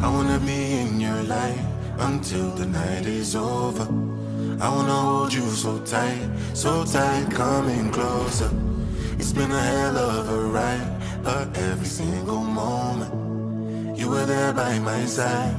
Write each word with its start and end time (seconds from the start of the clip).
I 0.00 0.08
wanna 0.08 0.38
be 0.38 0.78
in 0.80 1.00
your 1.00 1.22
life 1.24 1.60
until 1.98 2.50
the 2.50 2.66
night 2.66 3.04
is 3.06 3.34
over. 3.34 3.86
I 4.60 4.68
wanna 4.68 4.92
hold 4.92 5.32
you 5.32 5.48
so 5.50 5.78
tight, 5.80 6.28
so 6.54 6.84
tight, 6.84 7.26
coming 7.30 7.90
closer. 7.90 8.50
It's 9.18 9.32
been 9.32 9.50
a 9.50 9.60
hell 9.60 9.98
of 9.98 10.28
a 10.30 10.40
ride, 10.56 11.00
but 11.24 11.56
every 11.58 11.86
single 11.86 12.44
moment 12.44 13.98
you 13.98 14.08
were 14.08 14.24
there 14.24 14.52
by 14.52 14.78
my 14.78 15.04
side. 15.04 15.56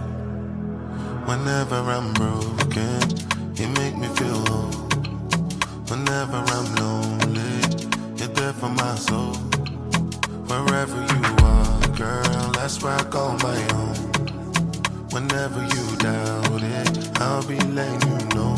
Whenever 1.25 1.75
I'm 1.75 2.13
broken, 2.13 3.01
you 3.55 3.67
make 3.67 3.97
me 3.97 4.07
feel 4.07 4.39
whole. 4.47 4.71
Whenever 5.91 6.37
I'm 6.55 6.75
lonely, 6.75 7.59
you're 8.15 8.33
there 8.39 8.53
for 8.53 8.69
my 8.69 8.95
soul. 8.95 9.35
Wherever 10.47 10.95
you 11.13 11.21
are, 11.43 11.87
girl, 11.97 12.51
that's 12.53 12.81
where 12.81 12.93
I 12.93 13.03
call 13.03 13.37
my 13.39 13.59
own. 13.73 14.18
Whenever 15.11 15.61
you 15.63 15.95
doubt 15.97 16.61
it, 16.61 17.19
I'll 17.19 17.41
be 17.47 17.59
letting 17.59 18.11
you 18.11 18.27
know. 18.35 18.55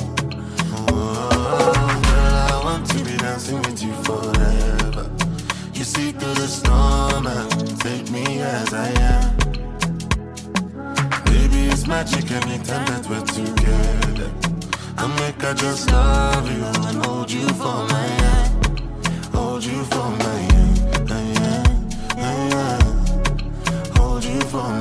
Oh, 0.74 2.02
girl, 2.04 2.36
I 2.52 2.62
want 2.62 2.86
to 2.90 3.06
be 3.06 3.16
dancing 3.16 3.62
with 3.62 3.82
you 3.82 3.94
forever. 4.04 5.10
You 5.74 5.86
see 5.86 6.12
through 6.12 6.34
the 6.34 6.48
storm 6.48 7.26
and 7.26 7.80
take 7.80 8.12
me 8.12 8.42
as 8.42 8.74
I 8.74 8.90
am. 9.00 9.38
Baby, 11.24 11.70
it's 11.72 11.88
magic 11.88 12.30
anytime 12.30 12.86
that 12.86 13.08
we're 13.10 13.26
together. 13.28 14.30
I 14.98 15.08
make 15.22 15.42
I 15.46 15.54
just 15.54 15.90
love 15.90 16.52
you 16.52 16.66
and 16.66 17.06
hold 17.06 17.32
you 17.32 17.48
for 17.48 17.88
my 17.88 18.08
hand. 18.24 18.86
Hold 19.34 19.64
you 19.64 19.86
for 19.86 20.10
my 20.10 20.38
hand. 20.52 20.78
Hold 23.98 24.26
you 24.26 24.42
for 24.42 24.58
my 24.58 24.74
hand. 24.74 24.81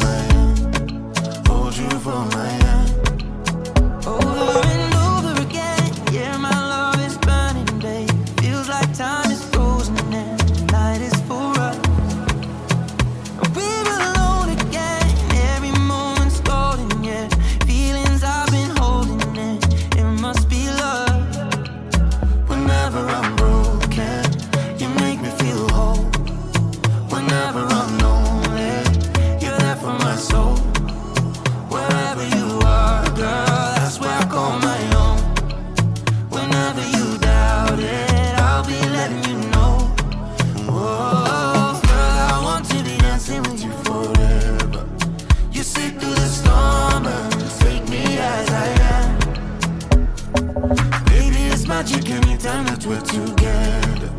Magic 51.82 52.10
anytime 52.10 52.66
that 52.66 52.84
we're 52.84 53.00
together. 53.00 54.12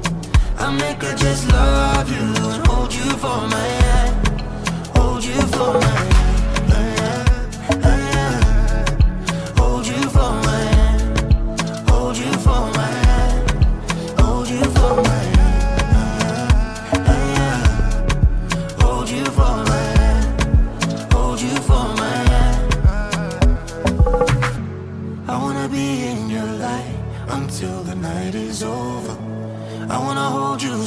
I 0.57 0.71
make 0.71 0.99
her 1.03 1.15
just 1.15 1.47
love 1.49 2.09
you 2.09 2.25
and 2.49 2.67
hold 2.67 2.91
you 2.91 3.07
for 3.21 3.47
my 3.55 3.67
hand. 3.83 4.27
Hold 4.97 5.23
you 5.23 5.35
for 5.35 5.73
my 5.73 5.85
hand. 5.85 6.10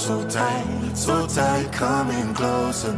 So 0.05 0.23
tight, 0.29 0.95
so 0.95 1.27
tight, 1.27 1.73
coming 1.73 2.35
closer. 2.35 2.95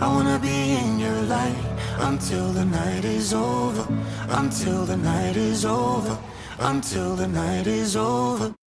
I 0.00 0.06
wanna 0.06 0.38
be 0.38 0.76
in 0.82 1.00
your 1.00 1.20
light 1.22 1.64
until 1.98 2.52
the 2.52 2.64
night 2.64 3.04
is 3.04 3.34
over, 3.34 3.84
until 4.28 4.86
the 4.86 4.96
night 4.96 5.36
is 5.36 5.64
over, 5.64 6.16
until 6.60 7.16
the 7.16 7.26
night 7.26 7.66
is 7.66 7.96
over. 7.96 8.57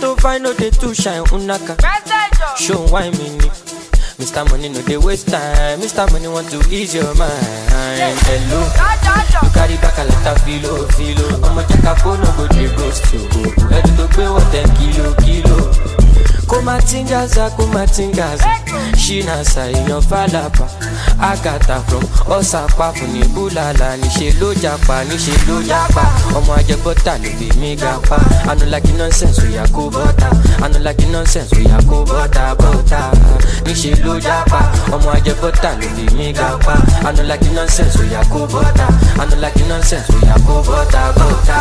To 0.00 0.14
find 0.16 0.44
no 0.44 0.52
dey 0.54 0.70
too 0.70 0.94
shine, 0.94 1.24
unaka. 1.34 1.76
Show 2.56 2.86
why 2.86 3.10
me 3.10 3.30
ni. 3.38 3.67
Mr. 4.18 4.48
Money 4.50 4.68
no 4.68 4.82
dey 4.82 4.96
waste 4.96 5.28
time, 5.28 5.78
Mr. 5.80 6.10
Money 6.12 6.26
want 6.28 6.50
to 6.50 6.58
ease 6.74 6.94
your 6.94 7.14
mind. 7.14 7.46
Hello, 7.70 8.60
you 9.42 9.50
carry 9.54 9.76
back 9.76 9.96
a 9.98 10.04
lot 10.04 10.26
of 10.26 10.42
filo, 10.44 10.86
filo. 10.98 11.26
I'ma 11.46 11.62
check 11.68 11.84
a 11.84 11.94
phone, 11.96 12.20
no 12.20 12.32
go 12.36 12.46
dey 12.48 12.66
ghost 12.76 13.12
you. 13.12 13.20
Head 13.70 13.84
to 13.96 14.08
pay 14.14 14.28
what 14.28 14.50
ten 14.52 14.66
kilo, 14.76 15.14
kilo. 15.22 15.72
kumatingaza 16.48 17.50
kumatingaza 17.56 18.44
ṣínàṣà 18.96 19.62
èèyàn 19.68 20.00
fàlàpà 20.08 20.64
àgàtà 21.30 21.76
from 21.88 22.04
ọ̀sàpá 22.36 22.86
fún 22.96 23.08
ní 23.12 23.20
búlàlà 23.34 23.88
níṣẹ́ 24.00 24.40
ló 24.40 24.54
japa 24.62 25.04
níṣẹ́ 25.08 25.44
ló 25.48 25.56
japa 25.68 26.02
ọmọ 26.36 26.52
ajẹbọ́tà 26.58 27.12
ló 27.22 27.28
bí 27.38 27.48
mi 27.60 27.76
ga 27.76 27.92
pa 28.08 28.16
anulagi 28.50 28.92
nonsense 28.96 29.42
oya 29.44 29.64
kó 29.74 29.90
bọ́tà 29.92 30.28
anulagi 30.64 31.06
nonsense 31.12 31.52
oya 31.60 31.78
kó 31.90 31.96
bọ́tà 32.08 32.44
bọ́tà 32.60 33.00
níṣẹ́ 33.68 34.00
ló 34.04 34.07
japa. 34.20 34.60
Ọmọ 34.94 35.10
ajẹbọ́tà 35.16 35.70
ló 35.80 35.86
bí 35.96 36.04
mi 36.16 36.32
ga 36.32 36.48
pa 36.64 36.74
anulagi 37.08 37.48
nonsense 37.56 37.98
oya 38.00 38.22
kó 38.32 38.40
bọ́tà. 38.52 38.86
Anulagi 39.22 39.62
nonsense 39.68 40.12
oya 40.22 40.34
kó 40.46 40.54
bọ́tà 40.68 41.02
bọ́tà. 41.18 41.58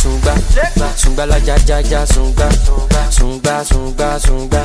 Sungba 0.00 0.32
sungba 0.96 1.26
la 1.26 1.38
ja 1.46 1.56
ja 1.68 1.82
ja 1.82 2.06
sungba 2.06 2.48
sungba 3.10 3.64
sungba 3.64 4.18
sungba 4.20 4.62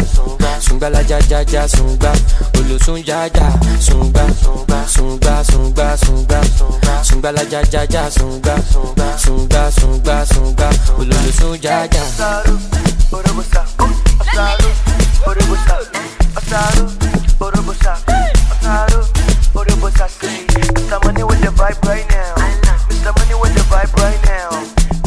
sungba 0.61 0.89
la 0.89 1.01
ja 1.03 1.19
ja 1.29 1.43
ja 1.43 1.67
sungba 1.67 2.11
olosun 2.59 3.03
ja 3.03 3.27
ja 3.35 3.47
sungba 3.79 4.23
sungba 4.87 5.43
sungba 5.43 5.97
sungba 5.97 6.39
sungba 7.03 7.31
la 7.31 7.43
ja 7.51 7.61
ja 7.71 7.83
ja 7.93 8.09
sungba 8.09 8.55
sungba 9.17 9.71
sungba 9.71 10.25
sungba 10.25 10.69
ololosun 10.99 11.59
ja 11.61 11.85
ja. 11.93 12.03
Mr. 20.75 21.03
Money 21.03 21.21
the 21.41 21.51
vibe 21.51 21.81
right 21.85 22.07
now. 22.09 22.35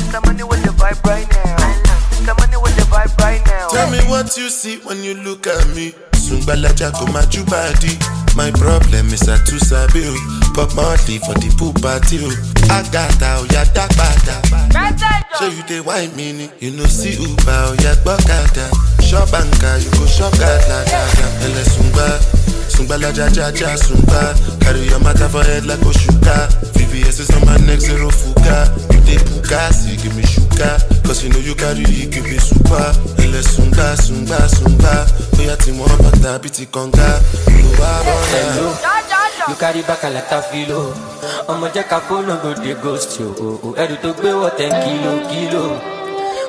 Mr. 0.01 0.25
Money 0.27 0.43
the 0.43 0.71
vibe 0.79 1.05
right 1.05 1.29
now. 1.35 1.59
Mr. 2.09 2.37
Money 2.39 2.57
the 2.77 2.83
vibe 2.91 3.19
right 3.19 3.45
now. 3.47 3.69
Tell 3.69 3.91
me 3.91 3.99
what 4.09 4.37
you 4.37 4.49
see 4.49 4.79
when 4.79 5.03
you 5.05 5.15
look 5.15 5.47
at 5.47 5.69
me. 5.77 5.93
Sungbalaja 6.29 6.93
go 6.93 7.07
my 7.13 7.25
body. 7.49 7.97
My 8.37 8.51
problem 8.53 9.09
is 9.13 9.29
I 9.29 9.39
too 9.45 9.59
sabi 9.59 10.05
o. 10.07 10.15
Pop 10.55 10.75
Marley 10.77 11.19
for 11.25 11.33
the 11.41 11.49
pool 11.57 11.73
party 11.81 12.21
oh. 12.21 12.29
o. 12.29 12.69
Agata 12.69 13.41
oya 13.41 13.65
dagbada. 13.73 14.37
Show 15.39 15.49
you 15.49 15.63
dey 15.65 15.81
wine 15.81 16.15
me 16.17 16.33
ni. 16.33 16.51
You 16.61 16.73
know 16.73 16.85
see 16.85 17.17
Uber 17.17 17.73
oya 17.73 17.97
gbọ́kada. 18.05 18.69
Shop 19.03 19.33
anka 19.33 19.79
you 19.83 19.91
go 19.99 20.07
shop 20.07 20.33
gada 20.39 20.85
gada. 20.85 21.27
Ẹlẹ 21.45 21.65
sungba. 22.79 22.97
Sungbalaja 22.99 23.29
ja 23.35 23.51
ja 23.51 23.77
sungba. 23.77 24.35
Carry 24.61 24.87
your 24.89 25.01
matter 25.01 25.29
for 25.29 25.43
head 25.45 25.67
like 25.67 25.81
Oshuka. 25.81 26.49
VVS 26.75 27.21
is 27.21 27.31
on 27.31 27.45
my 27.47 27.57
neck 27.67 27.81
zero 27.81 28.11
fuga. 28.11 28.71
You 28.93 29.01
dey 29.01 29.19
puka, 29.19 29.73
see 29.73 29.97
give 29.97 30.15
me 30.17 30.23
sugar. 30.23 30.79
Cause 31.05 31.25
you 31.25 31.31
know 31.31 31.39
you 31.41 31.55
carry 31.55 31.83
it, 31.83 32.11
give 32.11 32.25
me 32.25 32.39
super. 32.39 32.93
Ẹlẹ 33.19 33.43
sungba 33.43 33.97
sungba 33.97 34.39
sungba. 34.49 35.07
Bóyá 35.37 35.57
tí 35.57 35.71
wọ́n 35.73 35.99
bàtà 36.03 36.39
bí 36.43 36.51
ti 36.51 36.67
kànga. 36.67 37.21
Olùwà 37.47 37.91
bọ̀dà. 38.07 38.41
Hello. 38.53 38.75
You 39.49 39.55
carry 39.55 39.83
back 39.83 40.05
a 40.05 40.11
lot 40.11 40.33
of 40.33 40.45
filo. 40.51 40.95
Ọmọ 41.49 41.69
jẹ́ 41.75 41.85
ká 41.91 42.01
fóònù 42.09 42.37
go 42.43 42.55
dey 42.63 42.75
ghost 42.83 43.21
yo. 43.21 43.27
Ẹrù 43.77 43.97
tó 44.03 44.13
gbé 44.13 44.31
wọ̀ 44.33 44.51
ten 44.57 44.71
kilo 44.85 45.13
kilo. 45.31 45.81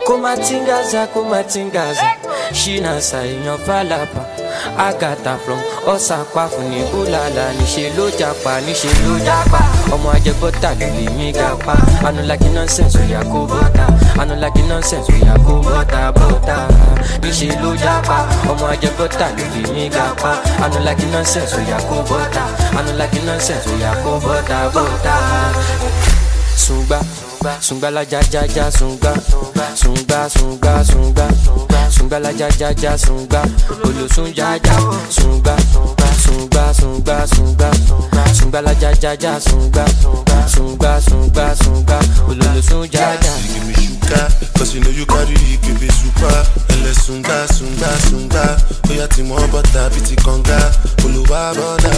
Kó 0.05 0.17
má 0.17 0.35
tingaza, 0.35 1.07
kó 1.13 1.23
má 1.23 1.43
tingaza. 1.43 2.07
Ṣínàṣà 2.51 3.19
èèyàn 3.23 3.57
fàlàpà. 3.65 4.21
Àgàtà 4.87 5.33
from 5.45 5.59
ọ̀sàpá 5.93 6.43
fún 6.53 6.65
ní 6.71 6.79
búlàlà. 6.91 7.45
Níṣẹ́ 7.59 7.93
ló 7.97 8.05
japa, 8.19 8.51
níṣẹ́ 8.65 8.93
ló 9.05 9.13
japa. 9.27 9.59
Ọmọ 9.93 10.09
ajẹbọ́tà 10.15 10.69
ló 10.79 10.87
lè 10.97 11.05
mí 11.17 11.31
ga 11.31 11.49
pa. 11.65 11.73
Anulagi 12.07 12.49
nonsense 12.55 12.97
oya 12.99 13.21
kó 13.31 13.39
bọ́tà. 13.51 13.85
Anulagi 14.21 14.61
nonsense 14.69 15.11
oya 15.13 15.35
kó 15.47 15.53
bọ́tà 15.65 16.01
bọ́tà. 16.17 16.57
Níṣẹ́ 17.21 17.59
ló 17.61 17.71
japa. 17.83 18.17
Ọmọ 18.51 18.65
ajẹbọ́tà 18.73 19.27
ló 19.37 19.43
lè 19.53 19.61
mí 19.73 19.89
ga 19.95 20.05
pa. 20.21 20.31
Anulagi 20.65 21.05
nonsense 21.13 21.53
oya 21.59 21.77
kó 21.89 21.95
bọ́tà. 22.09 22.43
Anulagi 22.79 23.19
nonsense 23.27 23.67
oya 23.73 23.91
kó 24.03 24.11
bọ́tà 24.25 24.57
bọ́tà. 24.75 25.15
Sungba, 26.63 26.99
sungba 27.61 27.89
la 27.89 28.03
ja 28.03 28.19
ja 28.31 28.45
ja 28.45 28.69
sungba, 28.71 29.13
sungba 29.75 30.29
sungba 30.29 30.83
sungba, 30.83 31.27
sungba 31.89 32.19
la 32.19 32.31
ja 32.31 32.47
ja 32.59 32.71
ja 32.71 32.97
sungba, 32.97 33.41
olosun 33.83 34.33
ja 34.35 34.55
ja 34.55 34.75
sungba, 35.09 35.55
sungba 36.23 36.73
sungba 36.73 37.25
sungba, 37.27 37.71
sungba 38.33 38.61
la 38.61 38.73
ja 38.73 38.91
ja 39.01 39.13
ja 39.15 39.39
sungba, 39.39 39.85
sungba 40.47 40.99
sungba 41.01 41.55
sungba, 41.55 41.99
ololosun 42.27 42.87
ja 42.91 43.13
ja. 43.13 43.33
You 43.39 43.53
give 43.53 43.67
me 43.67 43.73
sugar, 43.73 44.29
cause 44.57 44.73
you 44.75 44.81
know 44.81 44.91
you 44.91 45.05
carry 45.05 45.33
it, 45.33 45.61
give 45.61 45.79
me 45.81 45.87
super. 45.87 46.45
Ẹlẹ 46.69 46.93
sungba 47.05 47.47
sungba 47.53 47.89
sungba. 48.09 48.57
Bóyá 48.87 49.07
tí 49.07 49.21
wọ́n 49.23 49.47
bọ̀tà 49.51 49.89
bí 49.93 50.01
ti 50.01 50.15
kànga. 50.15 50.59
Olùwà 51.05 51.53
bọ̀dà. 51.57 51.93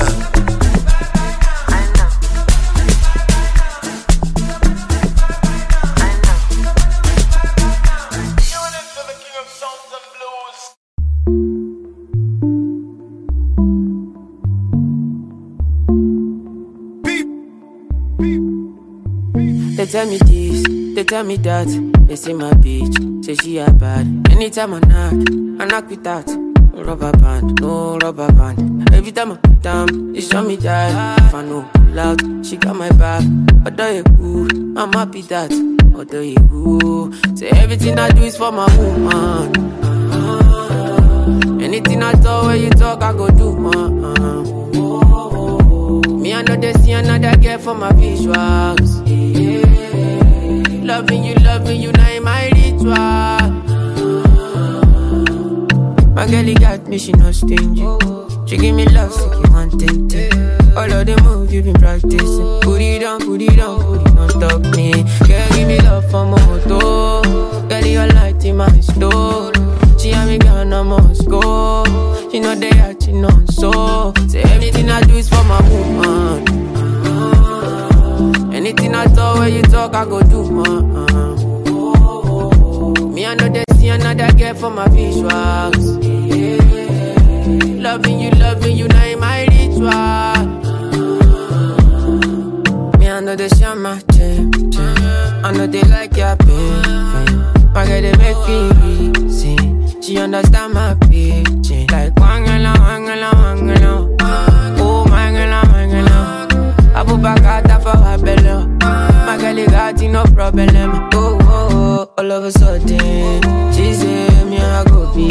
Tell 19.91 20.07
me 20.07 20.17
this, 20.19 20.63
they 20.95 21.03
tell 21.03 21.23
me 21.25 21.35
that. 21.35 21.67
They 22.07 22.15
say 22.15 22.33
my 22.33 22.51
bitch, 22.51 23.25
say 23.25 23.35
she 23.35 23.57
a 23.57 23.69
bad. 23.71 24.07
Anytime 24.31 24.73
I 24.75 24.79
knock, 24.79 25.13
I 25.59 25.65
knock 25.65 25.89
with 25.89 26.03
that. 26.05 26.29
Rubber 26.73 27.11
band, 27.11 27.59
no 27.59 27.97
rubber 27.97 28.31
band. 28.31 28.89
Every 28.93 29.11
time 29.11 29.33
I 29.33 29.35
put 29.35 29.61
down, 29.61 30.13
they 30.13 30.21
show 30.21 30.43
me 30.43 30.55
that. 30.57 31.19
If 31.19 31.35
I 31.35 31.43
know 31.43 31.69
pull 31.73 31.99
out, 31.99 32.21
she 32.45 32.55
got 32.55 32.77
my 32.77 32.89
back. 32.91 33.23
Although 33.65 33.89
you 33.91 34.03
cool, 34.03 34.79
I'm 34.79 34.93
happy 34.93 35.23
that. 35.23 35.51
Although 35.93 36.21
you 36.21 36.37
cool, 36.49 37.11
say 37.35 37.49
everything 37.49 37.99
I 37.99 38.11
do 38.11 38.21
is 38.21 38.37
for 38.37 38.51
my 38.53 38.73
woman. 38.77 39.51
Anything 41.61 42.01
I 42.01 42.13
talk, 42.13 42.45
when 42.45 42.61
you 42.61 42.69
talk, 42.69 43.03
I 43.03 43.11
go 43.11 43.29
do, 43.29 43.57
man. 43.57 44.01
Me, 46.21 46.33
I 46.33 46.41
know 46.43 46.55
they 46.55 46.71
see 46.73 46.93
another 46.93 47.35
girl 47.41 47.59
for 47.59 47.73
my 47.75 47.91
visuals. 47.91 49.01
Loving 50.81 51.23
you, 51.23 51.35
loving 51.35 51.81
you, 51.81 51.91
now 51.91 52.09
in 52.09 52.23
my 52.23 52.49
ritual. 52.49 52.89
My 56.13 56.27
girl, 56.27 56.43
he 56.43 56.53
got 56.55 56.87
me, 56.87 56.97
she 56.97 57.11
not 57.13 57.35
stingy. 57.35 57.85
She 58.47 58.57
give 58.57 58.75
me 58.75 58.85
love, 58.87 59.13
so 59.13 59.31
you 59.31 59.51
want 59.53 59.81
it. 59.81 60.35
All 60.75 60.91
of 60.91 61.05
the 61.05 61.21
moves 61.23 61.53
you 61.53 61.61
been 61.61 61.75
practicing. 61.75 62.61
Put 62.61 62.81
it 62.81 63.03
on, 63.03 63.21
put 63.21 63.41
it 63.41 63.59
on, 63.59 63.79
put 63.79 64.01
it 64.01 64.17
on, 64.17 64.29
stop 64.29 64.61
me. 64.75 64.91
Girl, 65.27 65.49
give 65.51 65.67
me 65.67 65.79
love 65.79 66.09
for 66.09 66.25
moto. 66.25 67.21
Girl, 67.69 67.85
your 67.85 68.07
light 68.07 68.43
in 68.43 68.57
my 68.57 68.79
store. 68.81 69.53
She 69.99 70.09
have 70.09 70.27
me 70.27 70.39
gone, 70.39 70.73
I 70.73 70.81
must 70.81 71.29
go. 71.29 71.83
She 72.31 72.39
know 72.39 72.55
they 72.55 72.71
are, 72.71 72.95
she 72.99 73.11
know 73.11 73.45
so. 73.49 74.13
Say 74.27 74.41
everything 74.41 74.89
I 74.89 75.01
do 75.01 75.15
is 75.15 75.29
for 75.29 75.43
my 75.43 75.61
woman. 75.69 76.60
Anything 78.61 78.93
I 78.93 79.05
talk, 79.05 79.39
when 79.39 79.51
you 79.55 79.63
talk, 79.63 79.95
I 79.95 80.05
go 80.05 80.21
do, 80.21 80.43
man. 80.51 80.93
Me, 83.11 83.25
I 83.25 83.33
know 83.33 83.49
they 83.49 83.63
see 83.77 83.87
another 83.89 84.31
girl 84.37 84.53
for 84.53 84.69
my 84.69 84.85
visuals. 84.85 85.83
Loving 87.81 88.19
you, 88.19 88.29
loving 88.31 88.77
you, 88.77 88.87
now 88.87 89.03
in 89.03 89.19
my 89.19 89.45
ritual. 89.45 89.89
Me, 92.99 93.09
I 93.09 93.19
know 93.21 93.35
they 93.35 93.49
share 93.49 93.75
my 93.75 93.99
gym. 94.11 94.51
I 95.43 95.51
know 95.57 95.65
they 95.65 95.81
like 95.81 96.15
your 96.15 96.35
pain, 96.35 96.83
pain. 96.83 97.73
My 97.73 97.83
girl, 97.87 98.01
they 98.03 98.15
make 98.17 98.37
me 98.47 98.69
reason. 99.23 100.01
She 100.03 100.19
understand 100.19 100.73
my 100.75 100.93
pitching. 101.09 101.87
Like, 101.87 102.13
wangala, 102.13 102.75
wangala, 102.75 103.31
wangala. 103.41 104.07
Oh, 104.77 105.03
mangala, 105.09 105.63
mangala. 105.63 106.21
I 106.93 107.03
put 107.03 107.19
Got 109.67 110.01
no 110.01 110.23
problem. 110.33 110.69
Oh, 111.13 111.37
oh, 111.41 111.69
oh, 111.71 112.13
all 112.17 112.31
of 112.31 112.43
a 112.43 112.51
sudden, 112.51 113.41
she 113.73 113.93
say 113.93 114.43
me 114.45 114.57
I 114.57 114.83
go 114.85 115.13
be 115.13 115.27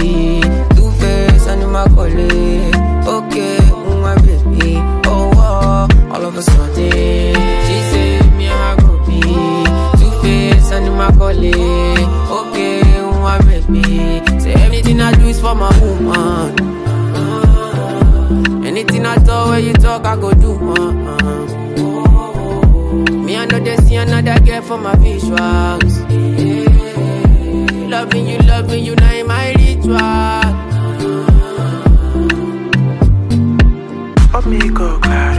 two 0.76 0.90
face. 1.00 1.46
my 1.46 1.56
Macaulay. 1.87 2.70
Okay, 3.06 3.56
mm, 3.58 4.00
my 4.02 4.14
baby. 4.22 4.76
Oh, 5.06 5.30
wow, 5.34 5.88
all 6.12 6.25
of 6.25 6.37
a 6.37 6.42
sudden, 6.42 7.34
she 7.66 7.76
say 7.90 8.20
me 8.37 8.46
and 8.46 8.80
her 8.80 8.87
go 8.87 8.99
be 9.06 9.20
two 9.99 10.10
face 10.22 10.70
my 10.70 11.10
Macaulay. 11.10 11.52
Okay, 12.38 12.82
mm, 12.82 13.20
my 13.22 13.38
baby. 13.42 14.40
Say 14.40 14.52
anything 14.54 15.00
I 15.00 15.12
do 15.12 15.26
is 15.28 15.40
for 15.40 15.54
my 15.54 15.70
woman. 15.80 16.54
Anything 18.64 19.06
I 19.06 19.16
talk, 19.16 19.49
when 19.50 19.64
you 19.64 19.72
talk, 19.75 20.04
I 20.04 20.16
go 20.16 20.32
do. 20.32 20.52
Uh-uh. 20.52 21.39
Me, 23.60 23.66
know 23.66 23.76
they 23.76 23.82
see 23.84 23.96
another 23.96 24.40
girl 24.40 24.62
for 24.62 24.78
my 24.78 24.94
visuals. 24.94 25.94
Yeah. 26.10 26.68
Loving 27.88 28.26
you, 28.26 28.38
loving 28.38 28.84
you, 28.84 28.94
now 28.96 29.14
in 29.14 29.26
my 29.26 29.52
ritual. 29.52 29.96
Amigo, 34.32 34.98
claro, 35.00 35.08
call 35.10 35.29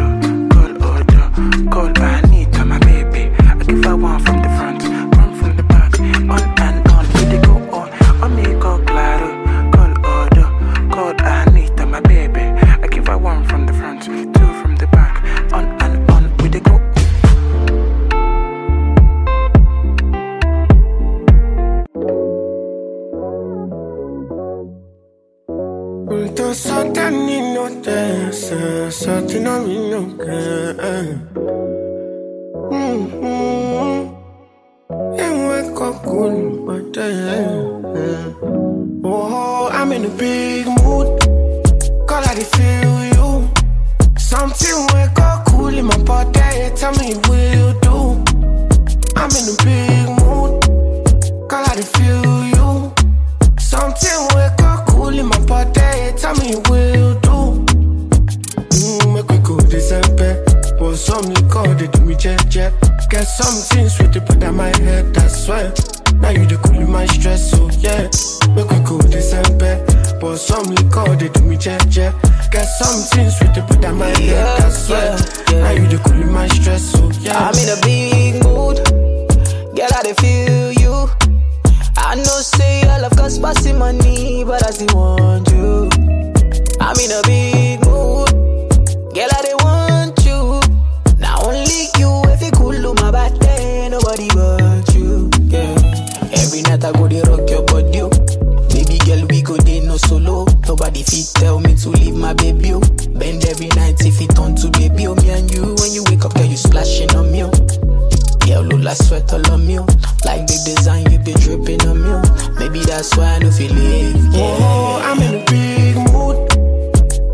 Maybe 112.71 112.85
that's 112.85 113.17
why 113.17 113.35
I 113.35 113.39
don't 113.39 113.51
feel 113.53 113.71
it. 113.75 114.15
Oh, 114.33 115.01
I'm 115.03 115.19
in 115.21 115.41
a 115.41 115.45
big 115.45 115.95
mood. 115.97 116.37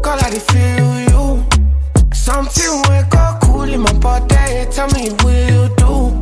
Call 0.03 0.17
I 0.20 0.32
dey 0.32 0.39
feel 0.39 1.00
you. 1.12 1.46
Something 2.12 2.82
wake 2.89 3.13
up 3.13 3.41
cool 3.41 3.62
in 3.63 3.82
my 3.82 3.94
body. 4.00 4.65
Tell 4.72 4.88
me 4.98 5.12
what 5.22 5.38
you 5.51 5.70
do. 5.77 6.17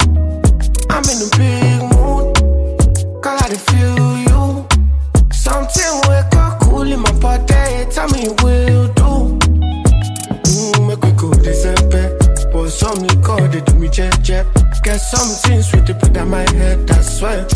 I'm 0.92 1.06
in 1.08 1.18
a 1.24 1.30
big 1.40 1.80
mood. 1.96 3.24
Call 3.24 3.38
I 3.40 3.48
dey 3.48 3.56
feel 3.56 4.18
you. 4.28 4.68
Something 5.32 5.94
wake 6.10 6.36
up 6.36 6.60
cool 6.64 6.82
in 6.92 7.00
my 7.00 7.12
body. 7.20 7.86
Tell 7.92 8.10
me 8.10 8.28
what 8.44 8.68
you 8.68 8.92
do. 9.00 9.40
Mm, 10.44 10.88
make 10.90 11.02
we 11.06 11.12
go 11.14 11.32
December. 11.32 12.18
But 12.52 12.70
some 12.70 13.00
liquor 13.00 13.48
they 13.48 13.62
do 13.62 13.76
me 13.76 13.88
jet 13.88 14.22
jet. 14.22 14.46
Get 14.84 14.98
something 14.98 15.62
sweet 15.62 15.86
to 15.86 15.94
put 15.94 16.18
on 16.18 16.30
my 16.32 16.42
head. 16.52 16.92
I 16.92 17.02
swear. 17.02 17.48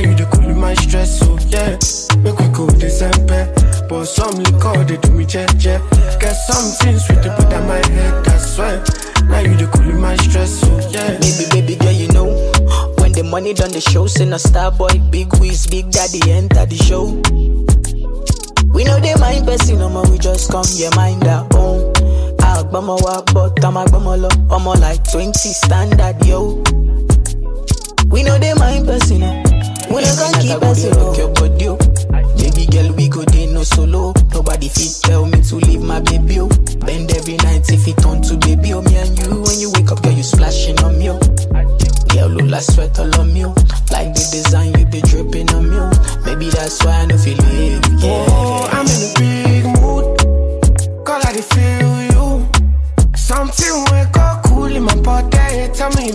Now 0.00 0.08
you 0.08 0.14
the 0.16 0.24
cool 0.32 0.54
my 0.54 0.72
stress, 0.72 1.20
so 1.20 1.36
yeah. 1.52 1.76
Make 2.24 2.38
we 2.40 2.48
go 2.56 2.66
December. 2.80 3.52
But 3.86 4.06
some 4.06 4.32
liquor 4.32 4.82
they 4.84 4.96
do 4.96 5.12
me 5.12 5.26
jet. 5.26 5.52
Get 5.60 6.32
something 6.32 6.96
sweet 6.98 7.20
to 7.20 7.28
put 7.36 7.52
on 7.52 7.68
my 7.68 7.84
head. 7.84 8.26
I 8.26 8.38
swear. 8.38 8.80
Now 9.28 9.40
you 9.40 9.54
the 9.60 9.68
cool 9.68 9.92
my 10.00 10.16
stress, 10.16 10.58
so 10.58 10.72
yeah. 10.88 11.20
Baby, 11.20 11.44
baby 11.52 11.76
girl, 11.76 11.92
you 11.92 12.08
know 12.16 12.32
when 12.96 13.12
the 13.12 13.28
money 13.28 13.52
done 13.52 13.72
the 13.72 13.80
show, 13.82 14.06
send 14.06 14.32
a 14.32 14.38
star 14.38 14.72
boy, 14.72 14.88
big 15.10 15.36
Wiz, 15.38 15.66
big 15.66 15.90
daddy 15.90 16.32
enter 16.32 16.64
the 16.64 16.80
show. 16.80 17.20
We 18.72 18.84
know 18.84 18.98
they 19.00 19.14
mind 19.16 19.44
person, 19.44 19.80
no 19.80 19.90
more, 19.90 20.08
we 20.10 20.16
just 20.16 20.50
come, 20.50 20.64
yeah, 20.76 20.88
mind 20.96 21.24
our 21.24 21.46
own. 21.56 21.92
Wa, 22.40 23.22
but 23.34 23.62
I'm 23.62 23.74
agbama 23.74 24.16
lo, 24.16 24.28
I'm 24.48 24.64
like 24.80 25.04
20 25.12 25.32
standard, 25.36 26.24
yo. 26.24 26.62
We 28.08 28.22
know 28.22 28.38
they 28.38 28.54
mind 28.54 28.86
person, 28.86 29.20
no. 29.20 29.49
We 29.90 30.02
not 30.02 30.16
gonna 30.18 30.38
keep 30.40 30.60
person, 30.60 30.90
no. 30.92 31.14
your 31.14 31.28
body, 31.34 31.68
oh. 31.68 31.76
Baby 32.36 32.66
girl, 32.70 32.92
we 32.94 33.08
go 33.08 33.24
dey 33.24 33.46
no 33.46 33.62
solo. 33.62 34.14
Nobody 34.32 34.68
fit 34.68 35.00
tell 35.02 35.26
me 35.26 35.42
to 35.42 35.56
leave 35.56 35.82
my 35.82 36.00
baby, 36.00 36.40
oh. 36.40 36.48
Bend 36.86 37.10
every 37.12 37.36
night 37.38 37.68
if 37.70 37.86
it 37.88 37.96
turn 37.98 38.22
to 38.22 38.36
baby, 38.38 38.72
oh. 38.72 38.82
Me 38.82 38.96
and 38.96 39.18
you, 39.18 39.42
when 39.42 39.58
you 39.58 39.70
wake 39.74 39.90
up, 39.90 40.02
girl, 40.02 40.12
you 40.12 40.22
splashing 40.22 40.78
on 40.84 40.98
me, 40.98 41.10
oh. 41.10 41.18
Girl, 42.14 42.28
look 42.28 42.50
like 42.50 42.62
sweat 42.62 42.98
all 42.98 43.20
on 43.20 43.32
me, 43.34 43.44
oh. 43.44 43.54
Like 43.90 44.14
the 44.14 44.28
design 44.30 44.78
you 44.78 44.86
be 44.86 45.00
dripping 45.02 45.50
on 45.50 45.68
me, 45.68 45.76
oh. 45.78 46.22
Maybe 46.24 46.48
that's 46.50 46.82
why 46.84 47.02
I 47.02 47.06
don't 47.06 47.18
feel 47.18 47.36
it, 47.38 47.86
yeah. 48.00 48.26
Oh, 48.30 48.68
I'm 48.72 48.86
in 48.86 49.02
a 49.02 49.10
big 49.18 49.64
mood. 49.80 51.04
Call 51.04 51.20
I 51.24 51.32
dey 51.32 51.42
feel 51.42 52.02
you. 52.14 52.48
Something 53.16 53.84
wake 53.92 54.16
up 54.16 54.44
cool 54.44 54.64
in 54.66 54.82
my 54.84 54.94
body. 55.02 55.36
Tell 55.74 55.90
me 55.92 56.12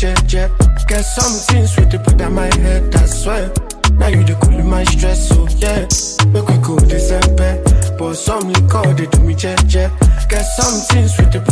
jet 0.00 0.26
jet. 0.26 0.50
Get 0.88 1.02
something 1.02 1.66
sweet 1.66 1.90
to 1.90 1.98
put 1.98 2.20
on 2.22 2.34
my 2.34 2.46
head. 2.56 2.94
I 2.96 3.04
swear. 3.04 3.52
Now 3.98 4.08
you 4.08 4.24
the 4.24 4.34
cool 4.40 4.62
my 4.64 4.82
stress, 4.84 5.28
so 5.28 5.46
yeah. 5.60 5.84
Make 6.32 6.48
we 6.48 6.56
go 6.64 6.78
December. 6.88 7.60
But 7.98 8.14
some 8.14 8.48
liquor 8.48 8.94
they 8.94 9.06
do 9.06 9.20
me 9.20 9.34
jet 9.34 9.62
jet. 9.66 9.92
Get 10.30 10.42
something 10.56 11.06
sweet 11.06 11.32
to 11.32 11.40
put 11.40 11.49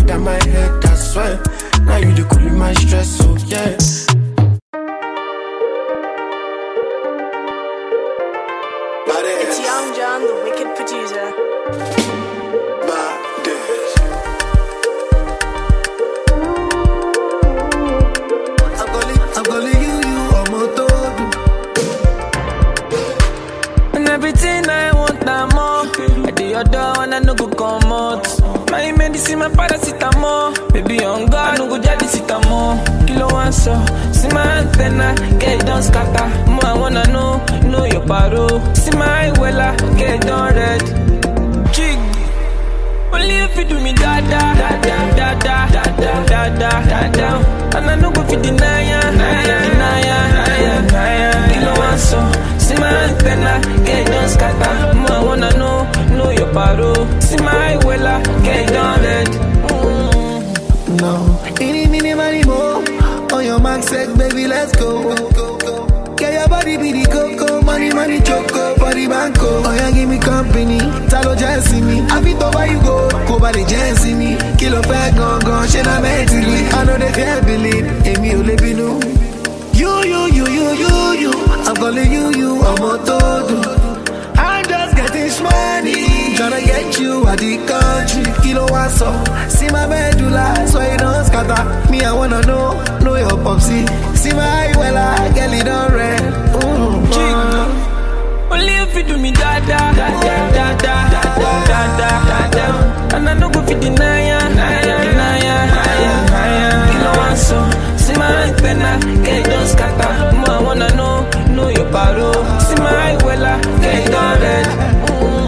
And 103.71 104.59
I 104.61 104.81
no 104.81 104.97
go 104.97 104.99
fit 104.99 105.11
deny 105.11 105.39
ya, 105.45 105.59
deny 105.69 106.49
ya. 106.59 106.71
Kilo 106.91 107.11
one 107.19 107.37
so, 107.37 107.59
see 107.97 108.15
my 108.15 108.29
antenna, 108.49 108.99
get 109.25 109.47
it 109.47 109.51
done 109.51 109.67
scatter. 109.67 110.37
Mo 110.37 110.45
I 110.47 110.63
wanna 110.63 110.89
know, 110.97 111.29
know 111.55 111.69
your 111.69 111.87
paro. 111.93 112.33
See 112.61 112.77
my 112.81 113.17
wella, 113.21 113.61
get 113.83 114.07
it 114.07 114.11
done 114.11 114.41
red. 114.41 114.67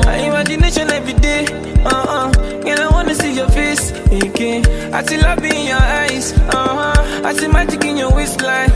My 0.04 0.16
imagination 0.16 0.90
every 0.90 1.14
day, 1.14 1.46
uh 1.84 1.88
uh. 1.88 2.30
Girl 2.62 2.80
I 2.80 2.88
wanna 2.92 3.14
see 3.14 3.34
your 3.34 3.48
face 3.48 3.90
again. 4.12 4.64
I 4.92 5.02
see 5.04 5.16
love 5.18 5.42
in 5.44 5.66
your 5.66 5.78
eyes, 5.78 6.32
uh 6.32 6.92
huh. 6.94 7.26
I 7.26 7.32
see 7.32 7.48
magic 7.48 7.84
in 7.84 7.96
your 7.96 8.12
waistline. 8.14 8.70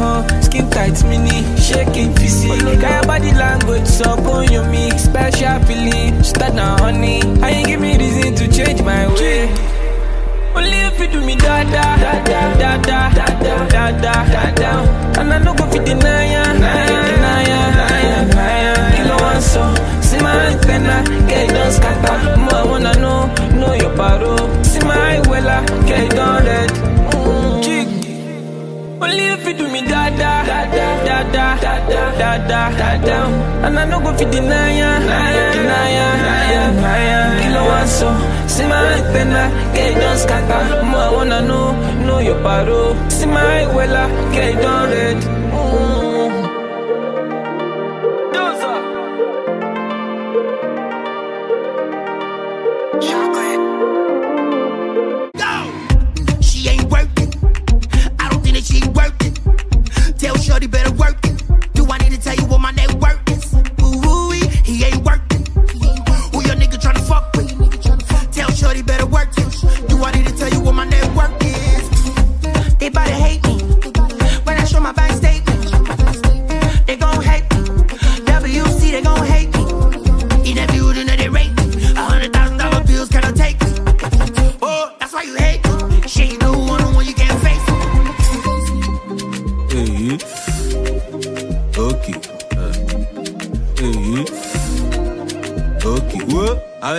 Uh-huh. 0.00 0.40
Skin 0.40 0.70
tight, 0.70 0.96
mini, 1.04 1.44
shaking 1.60 2.14
physique. 2.14 2.62
Got 2.80 2.90
your 2.90 3.02
body 3.04 3.32
language, 3.32 3.86
so 3.86 4.10
on 4.32 4.50
your 4.50 4.64
me. 4.68 4.88
Special 4.96 5.60
feeling, 5.66 6.22
start 6.24 6.54
now, 6.54 6.78
honey. 6.78 7.20
I 7.42 7.50
ain't 7.50 7.66
give 7.68 7.80
me 7.80 7.98
reason 7.98 8.34
to 8.36 8.48
change 8.48 8.80
my 8.82 9.06
way. 9.14 9.44
Only 10.56 10.78
if 10.88 10.98
you 10.98 11.06
do 11.08 11.20
me 11.24 11.36
da 11.36 11.64
da 11.64 11.84
da 12.00 12.12
da 12.24 12.40
da 12.56 12.78
da 12.82 13.00
da 13.12 13.26
da 13.68 13.90
da 14.00 14.14
da 14.32 14.50
da. 14.54 15.20
And 15.20 15.32
I 15.34 15.38
no 15.38 15.52
go 15.54 15.66
fit 15.70 15.84
deny 15.84 16.32
ya, 16.32 16.44
deny 16.44 16.88
ya, 16.88 17.00
deny 17.06 17.42
ya. 18.64 18.74
Kilo 18.96 19.16
one 19.20 19.42
so, 19.42 19.62
see 20.00 20.18
my 20.18 20.32
antenna, 20.48 21.04
get 21.28 21.50
it 21.50 21.52
done 21.52 21.72
scatter. 21.72 22.36
Mo 22.40 22.48
I 22.48 22.64
wanna 22.64 22.94
know, 22.98 23.26
know 23.60 23.74
your 23.74 23.90
paro. 23.94 24.64
See 24.64 24.80
my 24.80 25.20
wella, 25.28 25.60
get 25.86 26.04
it 26.04 26.16
done 26.16 26.44
red. 26.44 26.89
Only 29.02 29.26
if 29.34 29.46
you 29.46 29.54
do 29.54 29.68
me 29.68 29.80
da 29.82 30.10
da 30.10 30.44
da 30.44 30.66
da 30.76 31.18
da 31.32 31.46
da 31.58 32.38
da 32.48 32.98
da 33.06 33.18
And 33.66 33.78
I 33.78 33.84
no 33.86 34.00
go 34.00 34.12
fit 34.16 34.30
deny 34.30 34.78
ya, 34.78 34.98
deny 34.98 35.36
ya, 35.36 35.52
deny 35.54 35.90
ya 35.96 37.20
Kilo 37.42 37.62
one 37.64 37.86
so, 37.88 38.08
see 38.46 38.66
my 38.66 39.00
done 40.00 40.18
scatter. 40.18 40.84
Mo 40.84 40.98
I 40.98 41.12
wanna 41.12 41.40
know, 41.42 41.72
know 42.04 42.18
your 42.18 42.36
paro. 42.44 43.10
See 43.10 43.26
my 43.26 43.64
wella, 43.74 44.04
get 44.32 44.54
it 44.54 44.62
done 44.62 44.90
red 44.90 45.39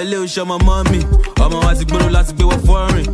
ilé 0.03 0.17
iṣẹ́ 0.25 0.41
ọmọ 0.43 0.55
mọ́ 0.67 0.91
mi 0.91 0.99
ọmọ 1.43 1.57
wa 1.65 1.75
ti 1.75 1.85
gbèrò 1.85 2.07
láti 2.15 2.33
gbé 2.33 2.43
wọ 2.51 2.55
fọ́ọ̀rìn 2.65 3.07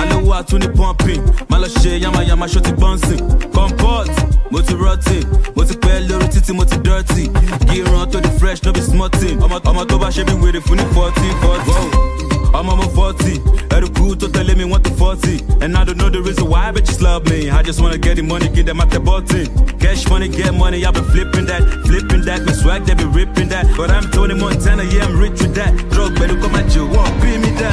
alówó 0.00 0.32
àtúní 0.40 0.68
pumping. 0.76 1.22
Má 1.50 1.56
lọ 1.58 1.68
ṣe 1.80 1.90
yamayama 2.02 2.46
ṣó 2.46 2.60
ti 2.62 2.72
bọ́ǹsìn 2.80 3.20
comport 3.52 4.10
mo 4.50 4.60
ti 4.62 4.74
rọtì 4.74 5.18
mo 5.56 5.64
ti 5.64 5.74
pẹ́ 5.82 6.06
lórí 6.08 6.28
títí 6.32 6.52
mo 6.52 6.64
ti 6.64 6.76
dọ́tì 6.86 7.24
gíran 7.68 8.06
tó 8.10 8.20
di 8.20 8.28
fresh 8.38 8.62
no 8.64 8.72
be 8.72 8.80
small 8.80 9.10
thing 9.20 9.36
ọmọ 9.40 9.84
tó 9.88 9.98
bá 9.98 10.08
ṣe 10.10 10.22
bí 10.24 10.32
wèrè 10.42 10.60
fún 10.66 10.76
ní 10.78 10.84
forty 10.94 11.28
forty. 11.42 12.17
Ọmọ 12.52 12.76
mo 12.76 12.82
forty 12.96 13.40
ẹrù 13.70 13.88
kú 13.96 14.14
tó 14.20 14.26
tẹ̀lé 14.28 14.54
mi 14.56 14.64
wọ́n 14.64 14.82
ti 14.82 14.90
forty 14.98 15.34
and 15.62 15.76
i 15.76 15.84
don't 15.84 15.96
know 15.98 16.08
the 16.10 16.20
reason 16.22 16.46
why 16.48 16.70
bitches 16.72 17.00
love 17.00 17.24
me 17.30 17.50
i 17.50 17.62
just 17.62 17.80
wanna 17.80 17.98
get 17.98 18.16
the 18.16 18.22
money 18.22 18.48
kí 18.48 18.62
dem 18.64 18.76
máa 18.78 18.86
tẹ 18.90 18.98
bọ́tìn 18.98 19.46
cash 19.80 20.08
money 20.10 20.28
get 20.28 20.54
money 20.54 20.84
i 20.86 20.90
been 20.90 21.04
flipping 21.04 21.46
that 21.46 21.62
flipping 21.86 22.22
that 22.24 22.40
my 22.46 22.52
swag 22.52 22.84
they 22.86 22.94
be 22.94 23.04
ripping 23.04 23.48
that 23.48 23.66
but 23.76 23.90
i'm 23.90 24.10
tony 24.10 24.34
montana 24.34 24.82
yeah 24.84 25.04
i'm 25.06 25.20
rich 25.20 25.40
with 25.42 25.54
that 25.54 25.72
drug 25.92 26.12
pẹ̀lú 26.18 26.34
kọ́ 26.42 26.48
máa 26.54 26.62
jẹ 26.72 26.80
wọ́n 26.94 27.10
bí 27.20 27.38
mi 27.42 27.50
dá. 27.60 27.72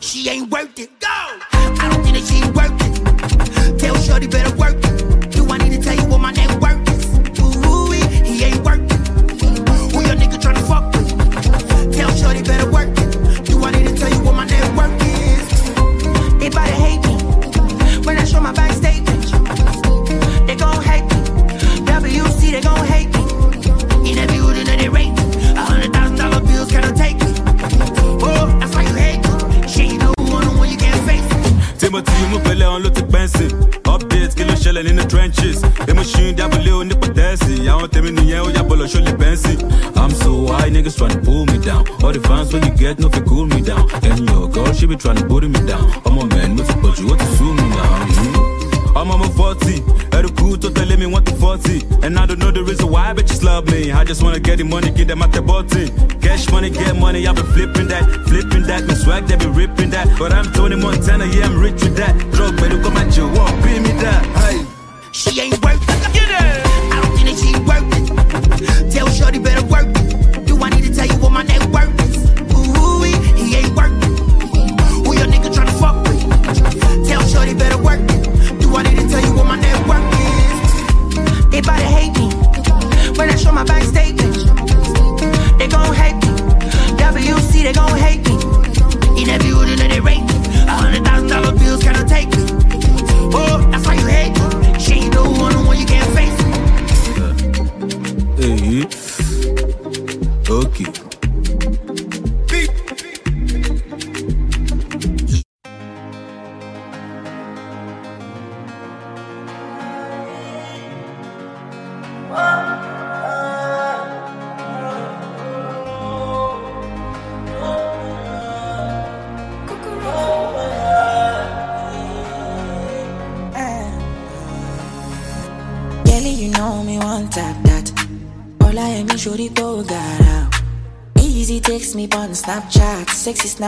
She 0.00 0.28
ain't 0.30 0.50
worth 0.50 0.78
it. 0.78 0.88
Go! 1.00 1.16
I 1.82 1.88
don't 1.90 2.02
think 2.04 2.16
that 2.16 2.24
she 2.28 2.38
worth 2.56 2.80
it. 2.86 3.78
Tell 3.78 3.94
Shorty 4.04 4.26
better 4.26 4.54
work 4.56 4.76
it. 4.88 5.30
Do 5.34 5.44
I 5.52 5.58
need 5.58 5.72
to 5.76 5.80
tell 5.82 5.94
you 6.00 6.06
what 6.10 6.20
my 6.20 6.32
net 6.32 6.50
worth 6.62 6.80
is? 6.92 7.04
Ooh, 7.66 7.90
he, 7.92 8.00
he 8.28 8.44
ain't 8.44 8.64
worth 8.64 8.80
it. 8.80 9.00
Who 9.92 9.98
your 10.08 10.16
nigga 10.20 10.38
tryna 10.44 10.62
fuck 10.70 10.84
with? 10.94 11.94
Tell 11.96 12.10
Shorty 12.20 12.42
better 12.42 12.70
work 12.70 12.88
They 16.48 16.54
better 16.54 16.72
hate 16.72 17.04
me 17.04 17.12
when 18.06 18.16
I 18.16 18.24
show 18.24 18.40
my 18.40 18.52
bank 18.52 18.72
statement. 18.72 19.22
They 20.46 20.56
gon' 20.56 20.82
hate 20.82 21.04
me. 21.04 21.18
WC, 21.84 22.52
they 22.52 22.62
gon' 22.62 22.86
hate 22.86 23.12
me. 23.12 23.20
In 24.08 24.26
building 24.28 24.64
that 24.64 24.78
they 24.78 24.88
rate 24.88 25.12
me. 25.12 25.52
A 25.58 25.60
hundred 25.60 25.92
thousand 25.92 26.16
dollar 26.16 26.40
bills 26.40 26.70
cannot 26.72 26.96
take 26.96 27.16
me. 27.20 27.34
Oh, 28.24 28.46
that's 28.58 28.74
why 28.74 28.80
you 28.84 28.94
hate 28.94 29.20
me. 29.28 29.68
She 29.68 29.82
ain't 29.92 30.00
no 30.00 30.14
one 30.32 30.48
on 30.48 30.56
one 30.56 30.70
you 30.70 30.78
can't 30.78 30.96
face 31.06 31.20
me. 31.36 31.76
timothy 31.78 32.12
mú 32.30 32.38
pẹ̀lẹ́ 32.46 32.68
wọn 32.72 32.80
ló 32.84 32.90
ti 32.96 33.02
pẹ́ǹsì 33.12 33.46
update 33.94 34.32
kí 34.36 34.44
ló 34.48 34.54
ṣẹlẹ̀ 34.62 34.82
nínú 34.88 35.04
trenches 35.12 35.58
emotion 35.90 36.32
dábòlé 36.38 36.72
onípọ̀tẹ́sì 36.80 37.52
àwọn 37.72 37.88
tèmi 37.92 38.10
nìyẹn 38.16 38.40
ó 38.46 38.48
yàgbọ́ 38.56 38.74
lọ 38.80 38.86
ṣó 38.92 38.98
lè 39.06 39.12
bẹ́ǹsì. 39.20 39.52
i'm 40.00 40.10
so 40.22 40.27
why 40.48 40.70
niggas 40.70 40.96
tryna 40.98 41.22
pull 41.24 41.46
me 41.46 41.58
down. 41.58 41.86
All 42.02 42.12
the 42.12 42.20
fans 42.20 42.52
when 42.52 42.64
you 42.64 42.74
get, 42.74 42.98
no 42.98 43.08
fi 43.08 43.20
cool 43.20 43.46
me 43.46 43.60
down. 43.60 43.88
And 44.02 44.28
your 44.28 44.48
girl, 44.48 44.72
she 44.72 44.86
be 44.86 44.96
tryna 44.96 45.28
put 45.28 45.44
me 45.44 45.60
down. 45.66 45.84
I'm 46.06 46.18
a 46.18 46.26
man, 46.26 46.56
no 46.56 46.64
fi 46.64 46.80
but 46.80 46.98
you 46.98 47.06
want 47.08 47.20
to 47.20 47.26
sue 47.36 47.52
me 47.54 47.68
now. 47.68 48.06
Mm-hmm. 48.06 48.96
I'm 48.96 49.10
on 49.10 49.20
my 49.20 49.28
40, 49.28 49.74
and 50.16 50.26
the 50.26 50.32
crew 50.36 50.56
to 50.56 50.70
tell 50.70 50.96
me 50.96 51.06
want 51.06 51.26
to 51.26 51.34
40. 51.34 51.82
And 52.02 52.18
I 52.18 52.26
don't 52.26 52.38
know 52.38 52.50
the 52.50 52.64
reason 52.64 52.90
why 52.90 53.12
bitches 53.14 53.44
love 53.44 53.70
me. 53.70 53.92
I 53.92 54.02
just 54.04 54.22
wanna 54.22 54.40
get 54.40 54.58
the 54.58 54.64
money, 54.64 54.90
get 54.90 55.08
them 55.08 55.22
at 55.22 55.32
the 55.32 55.42
body. 55.42 55.90
Cash 56.20 56.50
money, 56.50 56.70
get 56.70 56.96
money, 56.96 57.26
I 57.26 57.32
be 57.32 57.42
flipping 57.42 57.88
that, 57.88 58.04
flipping 58.26 58.62
that. 58.62 58.86
My 58.86 58.94
swag, 58.94 59.26
they 59.26 59.36
be 59.36 59.46
ripping 59.46 59.90
that. 59.90 60.18
But 60.18 60.32
I'm 60.32 60.50
Tony 60.52 60.76
Montana, 60.76 61.26
yeah, 61.26 61.46
I'm 61.46 61.60
rich 61.60 61.80
with 61.82 61.96
that. 61.96 62.16
Drug, 62.32 62.56
better 62.56 62.82
come 62.82 62.96
at 62.96 63.16
you, 63.16 63.28
won't 63.28 63.62
be 63.62 63.78
me 63.78 63.92
that. 64.02 64.24
Hey. 64.42 64.77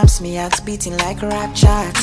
snaps, 0.01 0.21
me 0.21 0.37
heart 0.37 0.65
beating 0.65 0.97
like 0.99 1.21
rap 1.23 1.55
chat. 1.55 1.95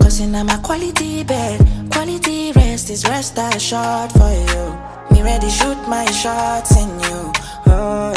Cause 0.00 0.20
in 0.20 0.32
my 0.32 0.58
quality 0.62 1.24
bed, 1.24 1.60
quality 1.90 2.52
rest 2.52 2.90
is 2.90 3.04
rest 3.08 3.38
assured 3.38 4.12
for 4.12 4.30
you. 4.30 4.76
Me 5.10 5.22
ready 5.22 5.50
shoot 5.50 5.78
my 5.88 6.04
shots 6.06 6.76
in 6.76 6.88
you. 7.00 7.32
Oh, 7.66 8.12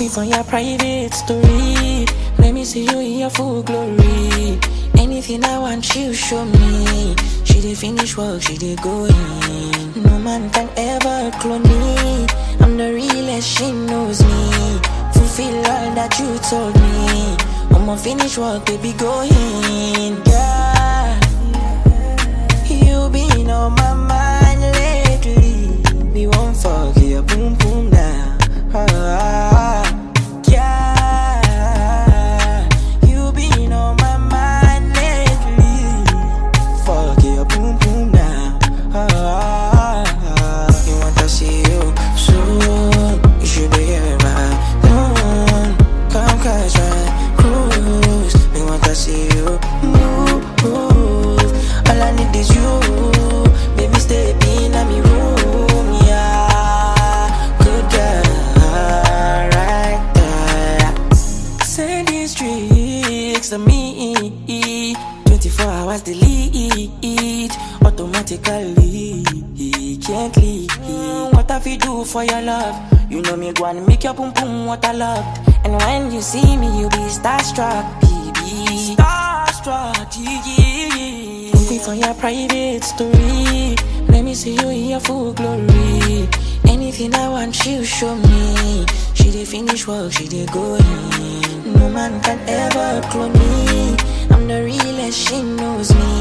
me 0.00 0.08
from 0.08 0.24
your 0.24 0.44
private 0.44 1.12
story. 1.12 2.06
Let 2.38 2.54
me 2.54 2.64
see 2.64 2.84
you 2.84 2.98
in 3.00 3.18
your 3.20 3.30
full 3.30 3.62
glory. 3.62 4.58
Anything 4.96 5.44
I 5.44 5.58
want, 5.58 5.94
you 5.94 6.14
show 6.14 6.44
me. 6.44 7.14
She 7.44 7.60
did 7.60 7.76
finish 7.76 8.16
work, 8.16 8.42
she 8.42 8.56
did 8.56 8.80
go 8.80 9.04
in. 9.04 10.02
No 10.02 10.18
man 10.18 10.50
can 10.50 10.68
ever 10.76 11.30
clone 11.38 11.62
me. 11.62 12.26
I'm 12.60 12.76
the 12.76 12.92
realest, 12.94 13.48
she 13.58 13.72
knows 13.72 14.22
me 14.22 14.93
feel 15.36 15.56
all 15.56 15.90
that 15.96 16.16
you 16.20 16.38
told 16.48 16.74
me. 16.76 17.36
I'ma 17.74 17.96
finish 17.96 18.38
work, 18.38 18.66
baby, 18.66 18.92
go 18.92 19.22
in, 19.22 20.22
yeah. 20.26 20.43
she 90.10 90.26
did 90.28 90.50
go 90.52 90.74
in. 90.74 91.72
No 91.72 91.88
man 91.88 92.20
can 92.22 92.38
ever 92.48 93.00
clone 93.08 93.32
me. 93.32 93.96
I'm 94.30 94.46
the 94.46 94.62
realest, 94.64 95.28
she 95.28 95.42
knows 95.42 95.94
me. 95.94 96.20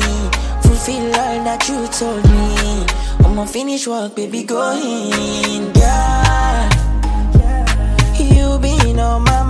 Fulfill 0.62 1.06
all 1.22 1.44
that 1.44 1.68
you 1.68 1.88
told 1.88 2.24
me. 2.30 3.26
I'ma 3.26 3.46
finish 3.46 3.88
work, 3.88 4.16
baby, 4.16 4.44
go 4.44 4.72
in. 4.72 5.72
Yeah, 5.76 6.70
you 8.20 8.60
been 8.60 9.00
on 9.00 9.24
my 9.24 9.43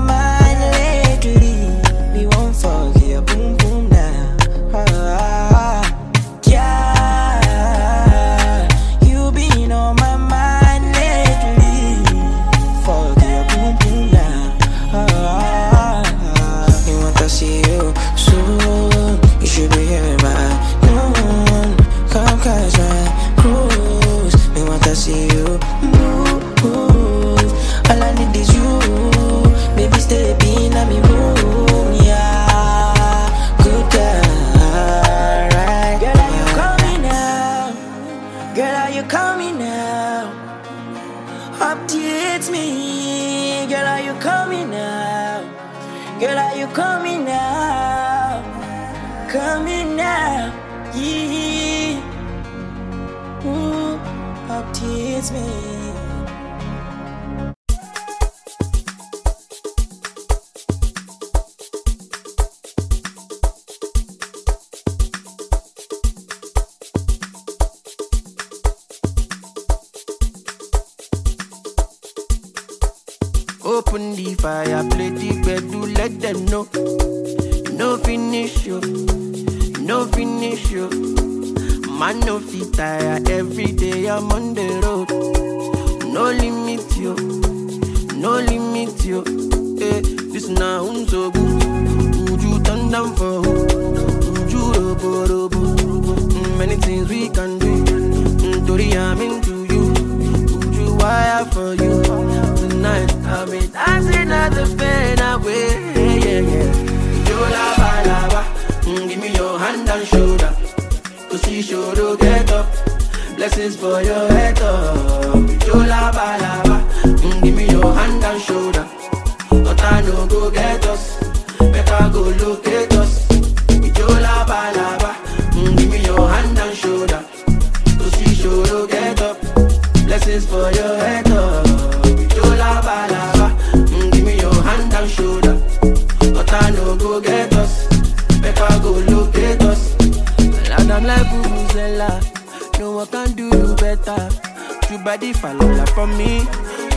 body 145.13 145.31
falala 145.33 145.85
for 145.93 146.07
me. 146.07 146.41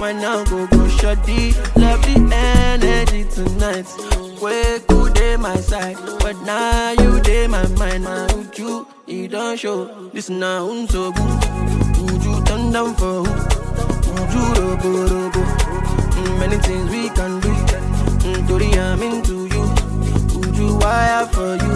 Why 0.01 0.13
now 0.13 0.43
go 0.45 0.67
go 0.67 0.89
shoddy? 0.89 1.53
Love 1.77 2.01
the 2.09 2.17
energy 2.33 3.25
tonight. 3.25 3.87
Where 4.41 4.81
cool 4.89 5.09
day 5.13 5.37
my 5.37 5.57
side, 5.57 5.99
but 6.21 6.37
now 6.43 6.93
you 6.93 7.21
day 7.21 7.47
my 7.47 7.67
mind. 7.81 8.05
My 8.05 8.27
you, 8.57 8.87
you 9.07 9.29
don't 9.29 9.59
show. 9.59 9.85
This 10.15 10.31
now 10.31 10.65
so 10.87 11.13
good. 11.13 11.41
Would 12.01 12.23
you 12.25 12.37
turn 12.45 12.73
down 12.73 12.95
for 12.95 13.25
who? 13.25 13.33
Would 14.13 14.33
you 14.37 14.45
robo 14.61 14.91
robo? 15.13 15.43
Mm, 16.17 16.39
many 16.41 16.57
things 16.67 16.87
we 16.91 17.11
can 17.11 17.41
do. 17.41 17.53
Mm, 18.25 18.49
Dory, 18.49 18.71
I'm 18.79 19.03
into 19.03 19.45
you. 19.55 19.65
Would 20.41 20.57
you 20.57 20.79
wire 20.79 21.27
for 21.27 21.53
you? 21.65 21.75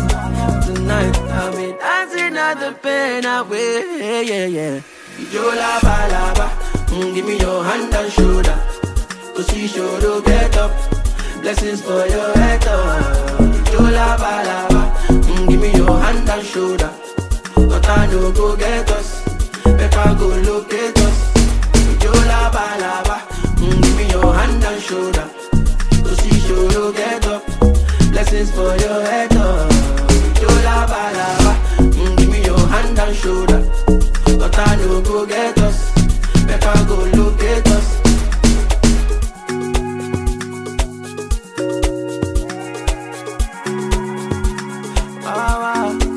Tonight, 0.65 1.17
I'll 1.37 1.53
be 1.53 1.69
dancing 1.77 2.37
out 2.39 2.57
the 2.61 2.73
pain 2.83 3.27
away. 3.27 3.85
Yeah, 4.01 4.21
yeah, 4.21 4.47
yeah. 4.47 4.81
Yo 5.29 5.43
lava 5.55 6.09
lava, 6.11 6.47
mm, 6.89 7.15
give 7.15 7.27
me 7.27 7.39
your 7.39 7.63
hand 7.63 7.93
and 7.95 8.11
shoulder. 8.11 8.59
Cause 9.37 9.47
she 9.51 9.69
to 9.69 10.23
get 10.25 10.57
up. 10.57 10.73
Blessings 11.43 11.83
for 11.83 12.07
your 12.07 12.33
head 12.35 12.67
up. 12.67 13.39
Yo 13.71 13.81
lava 13.81 14.33
lava, 14.49 14.83
mm, 15.13 15.49
give 15.49 15.61
me 15.61 15.73
your 15.77 15.99
hand 16.01 16.29
and 16.29 16.45
shoulder. 16.45 16.91
But 17.55 17.87
I 17.89 18.07
no 18.07 18.33
go 18.33 18.57
get 18.57 18.91
us. 18.91 19.23
Better 19.65 20.15
go 20.19 20.29
locate 20.49 20.99
us. 20.99 21.19
Yo 22.03 22.13
lava 22.33 22.65
lava, 22.81 23.17
mm, 23.61 23.83
give 23.83 23.97
me 23.97 24.09
your 24.11 24.33
hand 24.35 24.65
and 24.65 24.83
shoulder. 24.83 25.29
Cause 26.03 26.19
she 26.23 26.31
to 26.49 26.93
get 26.97 27.27
up. 27.27 27.45
Blessings 28.11 28.51
for 28.53 28.75
your 28.77 29.03
head 29.05 29.37
up. 29.37 29.71
Yo 30.43 30.49
lava 30.65 31.03
lava, 31.21 31.53
mm, 31.93 32.17
give 32.17 32.31
me 32.31 32.43
your 32.45 32.59
hand 32.67 32.99
and 32.99 33.15
shoulder. 33.15 33.61
But 34.41 34.59
I 34.59 34.75
no 34.77 35.03
go 35.03 35.27
get 35.27 35.59
us. 35.59 35.93
Better 36.47 36.85
go 36.89 36.97
locate 37.13 37.67
us. 37.67 38.01
Ah, 45.27 45.77
ah. 45.77 46.11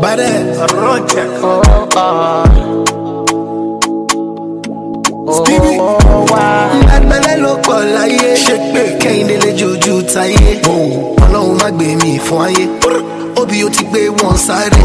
Badass. 0.00 0.72
Roger. 0.72 1.28
Oh, 1.42 1.88
oh. 1.96 2.54
Stevie. 2.54 2.63
Láyé. 8.54 8.72
Ṣé 8.72 8.72
pé 8.72 8.82
kẹ́hìndé 9.00 9.36
lè 9.44 9.50
jojú 9.58 10.02
táyé? 10.14 10.60
Ọlọ́run 11.24 11.56
má 11.60 11.70
gbé 11.70 11.86
mi 12.02 12.18
fún 12.26 12.42
ayé. 12.46 12.64
Obì 13.40 13.64
ó 13.64 13.68
ti 13.70 13.84
gbé 13.84 14.00
wọn 14.18 14.36
sáré. 14.36 14.80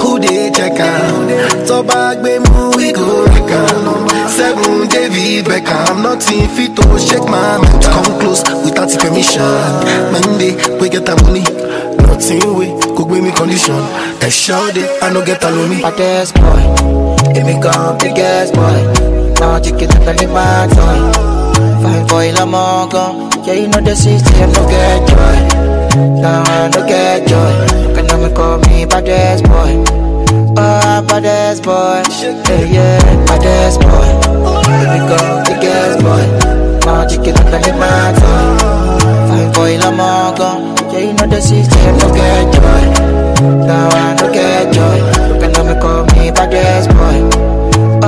Who 0.00 0.18
dey 0.18 0.50
check 0.56 0.80
am? 0.80 1.28
Tọ́ba 1.68 2.14
gbé 2.20 2.32
mú 2.38 2.70
ìgò 2.88 3.06
ẹ̀ka. 3.38 3.60
Seven 4.36 4.88
David 4.88 5.44
Beckham, 5.48 6.02
nothing 6.02 6.48
fit 6.54 6.74
to 6.76 6.82
shake 6.98 7.28
my 7.28 7.58
mind. 7.58 7.84
Come 7.84 8.18
close 8.20 8.42
without 8.64 8.90
permission. 8.98 9.60
Monday, 10.12 10.52
we 10.80 10.88
get 10.88 11.04
the 11.04 11.14
money. 11.24 11.44
Nothing 12.06 12.54
wey 12.58 12.70
go 12.96 13.04
gbé 13.04 13.20
mi 13.22 13.30
condition. 13.32 13.82
Ẹ̀ṣọ́ 14.20 14.72
de, 14.74 14.82
I 15.02 15.10
no 15.12 15.20
get 15.22 15.42
alomi. 15.44 15.82
Baddest 15.82 16.34
boy, 16.40 16.62
èmi 17.38 17.54
gan 17.62 17.96
biggest 17.98 18.54
boy. 18.54 18.78
Now 19.40 19.58
chicken 19.58 19.88
tata 19.88 20.12
ní 20.12 20.26
máa 20.26 20.66
tán. 20.74 21.39
Boy 22.10 22.28
lọ́mọ 22.38 22.64
gan. 22.92 23.10
Yeah, 23.46 23.54
you 23.60 23.68
know 23.68 23.80
the 23.80 23.94
system, 23.96 24.50
no 24.52 24.62
get 24.72 25.00
joy. 25.10 25.36
I 26.24 26.68
no 26.74 26.80
get 26.90 27.26
joy. 27.30 27.52
Can 27.94 28.10
I 28.10 28.28
call 28.36 28.58
me 28.66 28.84
baddest 28.90 29.44
boy? 29.50 29.72
Oh, 30.62 31.02
baddest 31.08 31.62
boy. 31.66 32.02
Yeah, 32.22 32.74
yeah, 32.76 33.00
baddest 33.28 33.78
boy. 33.80 34.08
Èmi 34.80 34.98
gan 35.10 35.28
biggest 35.46 35.98
boy. 36.04 36.24
Now 36.86 37.06
chicken 37.08 37.34
tata 37.34 37.58
ní 37.64 37.72
máa 37.80 38.12
tán. 38.20 38.44
Fine 39.28 39.50
boy 39.56 39.72
lọ́mọ 39.82 40.10
gan. 40.38 40.56
Yeah, 40.92 41.02
you 41.06 41.12
know 41.18 41.26
the 41.32 41.40
system, 41.48 41.92
no 42.00 42.08
get 42.16 42.44
joy. 42.54 42.84
I 43.74 44.14
no 44.18 44.26
get 44.36 44.64
joy. 44.76 44.98
Can 45.40 45.68
I 45.72 45.74
call 45.82 46.00
me 46.12 46.30
baddest 46.36 46.88
boy? 46.96 47.18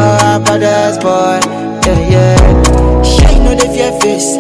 Oh, 0.01 0.35
baddest 0.47 0.99
boy. 1.05 1.39
Yeah, 1.87 2.01
yeah. 2.15 2.62
You 3.53 3.59
know 3.59 3.67
the 3.67 3.75
fear 3.77 3.93
face. 4.01 4.33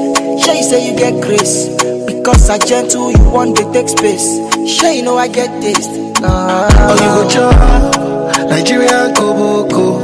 Sure, 0.42 0.54
you 0.54 0.62
say 0.62 0.88
you 0.88 0.96
get 0.96 1.20
grace. 1.20 1.68
Because 2.06 2.48
I 2.48 2.56
gentle, 2.56 3.12
you 3.12 3.22
want 3.28 3.58
to 3.58 3.70
take 3.70 3.90
space. 3.90 4.40
Sure, 4.66 4.90
you 4.90 5.02
know 5.02 5.18
I 5.18 5.28
get 5.28 5.50
taste. 5.60 5.90
Ah. 6.24 6.66
Oh, 6.88 6.96
you 6.96 7.10
go 7.12 7.28
chop 7.28 8.48
Nigerian 8.48 9.12
koboko 9.12 10.00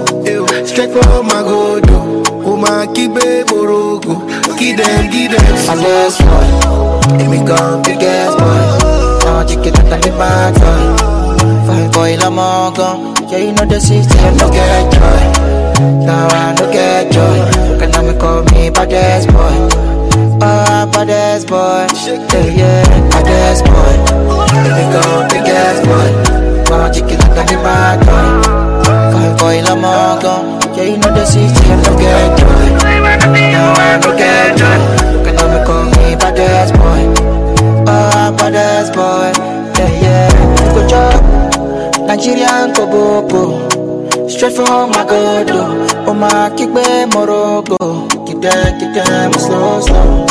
Straight 0.67 0.91
from 0.91 1.27
Magodo 1.29 2.27
O 2.45 2.57
ma 2.57 2.85
kibe 2.93 3.45
morogo 3.49 4.19
Give 4.59 4.77
them, 4.77 5.11
give 5.11 5.31
them 5.33 5.57
Baddest 5.65 6.19
boy. 6.29 6.49
Èmi 7.23 7.39
gan 7.49 7.81
biggest 7.85 8.37
boy. 8.37 8.61
Now 9.25 9.43
chicken 9.47 9.73
tata 9.73 9.97
ní 10.05 10.11
máa 10.19 10.53
tán. 10.61 10.83
Fine 11.67 11.89
boy 11.95 12.17
lọ́mọ 12.21 12.77
gan. 12.77 12.97
Yeah, 13.31 13.39
you 13.39 13.53
know 13.53 13.65
the 13.65 13.81
system, 13.81 14.37
no 14.37 14.51
get 14.51 14.93
joy. 14.93 15.23
Now 16.05 16.29
I 16.29 16.55
no 16.61 16.67
get 16.73 17.13
joy. 17.13 17.39
Can 18.09 18.19
call 18.19 18.43
me 18.55 18.71
baddest 18.71 19.29
boy? 19.29 19.57
Oh, 20.41 20.89
baddest 20.93 21.47
boy. 21.47 21.85
Yeah, 22.33 22.47
yeah, 22.61 23.09
baddest 23.13 23.65
boy. 23.69 23.95
Èmi 24.65 24.85
gan 24.93 25.29
biggest 25.29 25.83
boy. 25.85 26.09
Now 26.71 26.89
chicken 26.93 27.19
tata 27.21 27.43
ní 27.49 27.57
máa 27.65 27.97
tán. 28.07 28.29
Fine 29.13 29.35
boy 29.41 29.57
lọ́mọ 29.67 29.95
gan. 30.23 30.43
Yeah, 30.77 30.85
you 30.91 30.97
know 30.97 31.13
the 31.15 31.25
system, 31.27 31.69
I 31.69 31.83
no 31.85 31.93
get 32.01 32.39
joy. 32.39 32.67
Now 33.53 33.75
I 33.77 34.01
no 34.03 34.11
get 34.17 34.57
joy. 34.59 34.79
Can 35.25 35.37
I 35.39 35.65
call 35.67 35.85
me 35.93 36.07
baddest 36.21 36.73
boy? 36.81 37.03
Oh, 37.93 38.33
baddest 38.39 38.93
boy. 38.97 39.31
Yeah, 39.79 40.03
yeah. 40.03 40.65
You 40.65 40.71
go 40.75 40.83
chop. 40.91 41.21
Nigerian 42.07 42.73
koboko. 42.73 43.43
Straight 44.31 44.55
from 44.57 44.93
Magodo. 44.93 45.61
Oh, 46.09 46.15
my 46.15 46.51
kikbe 46.57 46.85
morogo. 47.13 47.78
Keep 48.39 48.53
them, 48.53 48.79
keep 48.79 48.95
them 48.95 49.33
slow, 49.33 49.81
slow. 49.81 50.27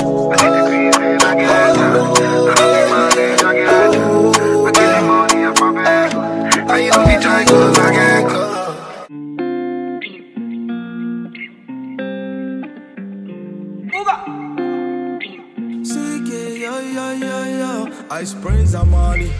CK, 15.83 16.29
yo, 16.61 16.79
yo, 16.79 17.11
yo, 17.11 17.43
yo. 17.59 17.91
Ice 18.11 18.33
Prince 18.35 18.73
Amani. 18.73 19.33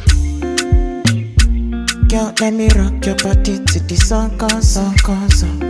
Girl, 2.10 2.34
let 2.42 2.54
me 2.54 2.68
rock 2.76 3.06
your 3.06 3.16
body 3.16 3.64
to 3.64 3.80
the 3.80 3.96
song, 3.96 4.38
come, 4.38 4.62
song, 4.62 4.94
come, 4.98 5.30
song. 5.30 5.60
Mm. 5.60 5.67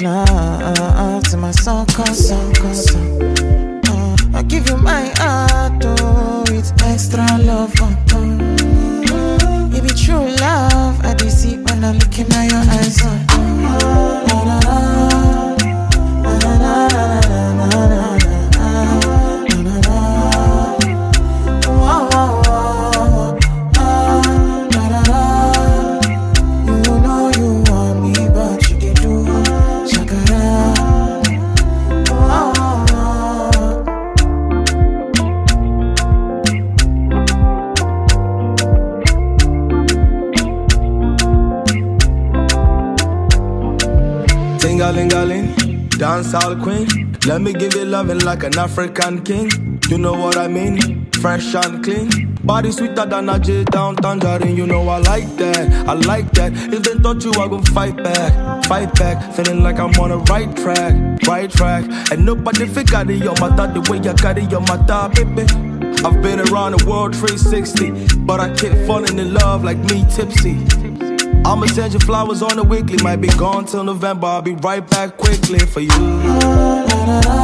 Love 0.00 1.22
to 1.24 1.36
my 1.36 1.50
song, 1.52 1.86
come, 1.86 2.06
song. 2.14 2.52
Uh, 3.88 4.16
I 4.34 4.42
give 4.42 4.68
you 4.68 4.76
my 4.78 5.12
heart, 5.18 5.82
oh, 5.84 6.44
with 6.48 6.72
extra 6.82 7.24
love, 7.38 7.72
oh, 7.80 7.96
oh. 8.12 9.70
It 9.74 9.82
be 9.82 9.88
true 9.90 10.26
love, 10.40 11.04
I 11.04 11.14
dey 11.14 11.28
see 11.28 11.58
when 11.58 11.84
I 11.84 11.92
look 11.92 12.18
in 12.18 12.26
your 12.30 12.62
eyes, 12.72 12.98
oh. 13.02 13.21
Ting-a-ling-a-ling, 46.02 46.22
dance 46.22 46.34
all 46.34 46.56
queen. 46.56 47.16
Let 47.26 47.40
me 47.40 47.52
give 47.52 47.74
you 47.74 47.84
loving 47.84 48.20
like 48.20 48.42
an 48.42 48.58
African 48.58 49.22
king. 49.22 49.80
You 49.88 49.98
know 49.98 50.12
what 50.12 50.36
I 50.36 50.48
mean? 50.48 51.10
Fresh 51.12 51.54
and 51.54 51.82
clean. 51.84 52.34
Body 52.44 52.72
sweeter 52.72 53.06
than 53.06 53.28
a 53.28 53.38
J 53.38 53.64
down 53.64 53.96
tangerine. 53.96 54.56
You 54.56 54.66
know 54.66 54.88
I 54.88 54.98
like 54.98 55.36
that. 55.36 55.88
I 55.88 55.92
like 55.92 56.32
that. 56.32 56.52
If 56.72 56.82
they 56.82 56.94
touch 57.00 57.24
you, 57.24 57.32
I 57.32 57.46
go 57.48 57.62
fight 57.72 57.96
back. 57.96 58.64
Fight 58.64 58.92
back. 58.94 59.32
Feeling 59.34 59.62
like 59.62 59.78
I'm 59.78 59.92
on 60.00 60.10
the 60.10 60.18
right 60.32 60.54
track. 60.56 61.22
Right 61.26 61.50
track. 61.50 61.84
And 62.10 62.26
nobody 62.26 62.66
figure 62.66 63.12
your 63.12 63.34
matter 63.40 63.72
the 63.72 63.86
way 63.88 63.98
you 63.98 64.14
carry 64.14 64.44
your 64.46 64.62
matter, 64.62 65.08
baby. 65.14 65.42
I've 66.04 66.20
been 66.20 66.40
around 66.40 66.72
the 66.72 66.84
world 66.84 67.14
360, 67.14 68.16
but 68.26 68.40
I 68.40 68.52
keep 68.54 68.72
falling 68.88 69.18
in 69.20 69.34
love 69.34 69.62
like 69.62 69.78
me 69.78 70.04
tipsy. 70.10 70.81
I'ma 71.44 71.66
send 71.66 71.92
you 71.92 72.00
flowers 72.00 72.42
on 72.42 72.56
the 72.56 72.62
weekly. 72.62 73.02
Might 73.02 73.20
be 73.20 73.28
gone 73.28 73.64
till 73.64 73.84
November. 73.84 74.26
I'll 74.26 74.42
be 74.42 74.54
right 74.54 74.88
back 74.88 75.16
quickly 75.16 75.58
for 75.58 75.80
you. 75.80 77.41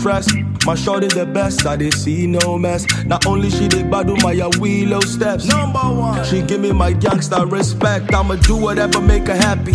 Stress. 0.00 0.26
My 0.66 0.74
shorty 0.74 1.08
the 1.08 1.26
best, 1.26 1.66
I 1.66 1.76
did 1.76 1.94
see 1.94 2.26
no 2.26 2.58
mess. 2.58 2.86
Not 3.04 3.26
only 3.26 3.50
she 3.50 3.68
did 3.68 3.86
badu 3.86 4.16
my 4.22 4.34
willow 4.58 5.00
steps. 5.00 5.46
Number 5.46 5.78
one. 5.78 6.24
She 6.24 6.42
give 6.42 6.60
me 6.60 6.72
my 6.72 6.92
gangsta 6.92 7.50
respect. 7.50 8.12
I'ma 8.14 8.36
do 8.36 8.56
whatever 8.56 9.00
make 9.00 9.26
her 9.26 9.36
happy. 9.36 9.72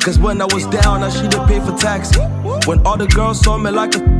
Cause 0.00 0.18
when 0.18 0.40
I 0.40 0.46
was 0.46 0.66
down, 0.66 1.02
I 1.02 1.10
she 1.10 1.28
did 1.28 1.42
pay 1.46 1.60
for 1.60 1.76
taxi. 1.76 2.20
When 2.66 2.84
all 2.86 2.96
the 2.96 3.06
girls 3.06 3.40
saw 3.40 3.56
me 3.56 3.70
like 3.70 3.94
a 3.94 4.18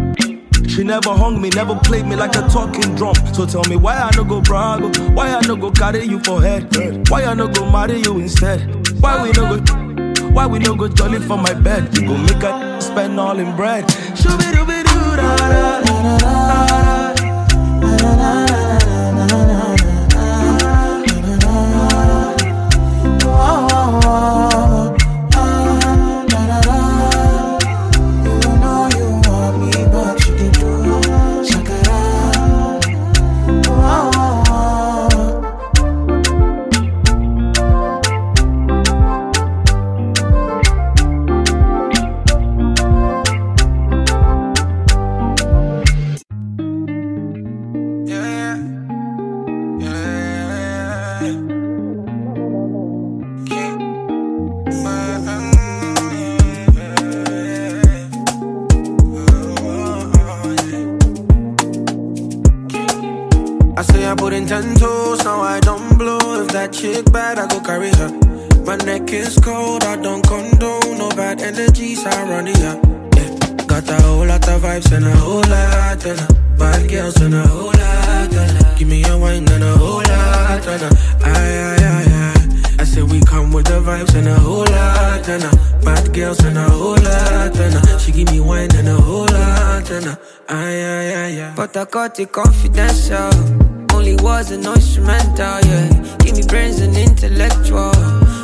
she 0.68 0.84
never 0.84 1.14
hung 1.14 1.40
me, 1.40 1.48
never 1.48 1.74
played 1.74 2.06
me 2.06 2.14
like 2.14 2.36
a 2.36 2.42
talking 2.48 2.94
drum. 2.94 3.14
So 3.32 3.46
tell 3.46 3.64
me 3.64 3.76
why 3.76 3.96
I 3.96 4.10
no 4.16 4.22
go 4.22 4.40
brag, 4.40 4.80
why 5.16 5.28
I 5.28 5.40
no 5.46 5.56
go 5.56 5.70
carry 5.70 6.04
you 6.04 6.20
for 6.20 6.42
head, 6.42 6.62
why 7.08 7.24
I 7.24 7.34
no 7.34 7.48
go 7.48 7.68
marry 7.70 8.00
you 8.00 8.18
instead, 8.18 8.60
why 9.00 9.22
we 9.22 9.32
no 9.32 9.56
go, 9.56 9.74
why 10.28 10.46
we 10.46 10.58
no 10.58 10.76
go 10.76 10.88
jolly 10.88 11.20
for 11.20 11.38
my 11.38 11.54
bed. 11.54 11.96
You 11.96 12.08
go 12.08 12.16
make 12.18 12.42
her 12.42 12.80
spend 12.80 13.18
all 13.18 13.38
in 13.38 13.56
bread. 13.56 13.84
Shooby 14.14 14.52
dooby 15.18 15.94
doo 16.04 16.16
da 17.82 17.90
da 18.00 18.10
da 18.20 18.57
I 64.08 64.14
put 64.14 64.32
in 64.32 64.46
ten 64.46 64.74
toes, 64.76 65.22
now 65.22 65.42
I 65.42 65.60
don't 65.60 65.98
blow. 65.98 66.18
If 66.42 66.48
that 66.52 66.72
chick 66.72 67.12
bad, 67.12 67.38
I 67.38 67.46
go 67.46 67.60
carry 67.60 67.90
her. 67.90 68.08
My 68.64 68.76
neck 68.76 69.12
is 69.12 69.38
cold, 69.38 69.84
I 69.84 69.96
don't 69.96 70.26
condone. 70.26 70.96
No 70.96 71.10
bad 71.10 71.42
energy 71.42 71.94
surrounding 71.94 72.56
her. 72.56 72.80
Yeah. 73.16 73.36
Got 73.66 73.88
a 73.90 74.00
whole 74.02 74.24
lot 74.24 74.48
of 74.48 74.62
vibes 74.62 74.90
and 74.96 75.04
a 75.04 75.10
whole 75.10 75.44
lot 75.44 76.06
of. 76.06 76.58
Bad 76.58 76.88
girls 76.88 77.20
and 77.20 77.34
a 77.34 77.46
whole 77.46 77.66
lot 77.66 78.34
of. 78.34 78.78
Give 78.78 78.88
me 78.88 79.04
a 79.04 79.18
wine 79.18 79.46
and 79.46 79.62
a 79.62 79.76
whole 79.76 79.98
lot 79.98 80.66
of. 80.66 80.82
Aye, 81.22 81.58
aye, 81.68 81.84
aye, 81.84 82.06
aye. 82.08 82.74
I 82.78 82.84
say 82.84 83.02
we 83.02 83.20
come 83.20 83.52
with 83.52 83.66
the 83.66 83.80
vibes 83.80 84.14
and 84.14 84.28
a 84.28 84.34
whole 84.40 84.64
lot 84.64 85.28
of. 85.28 85.84
Bad 85.84 86.14
girls 86.14 86.42
and 86.44 86.56
a 86.56 86.62
whole 86.62 86.96
lot 86.96 87.58
of. 87.60 88.00
She 88.00 88.12
give 88.12 88.30
me 88.32 88.40
wine 88.40 88.74
and 88.74 88.88
a 88.88 88.96
whole 88.96 89.26
lot 89.26 89.90
of. 89.90 90.18
Aye, 90.48 90.82
aye, 90.82 91.14
aye, 91.14 91.42
aye. 91.50 91.52
But 91.54 91.76
I 91.76 91.84
got 91.84 92.18
it 92.18 92.32
confidential. 92.32 93.67
Only 93.98 94.14
was 94.22 94.52
an 94.52 94.64
instrumental, 94.64 95.58
yeah. 95.66 95.88
Give 96.18 96.36
me 96.36 96.42
brains 96.46 96.78
and 96.78 96.96
intellectual. 96.96 97.90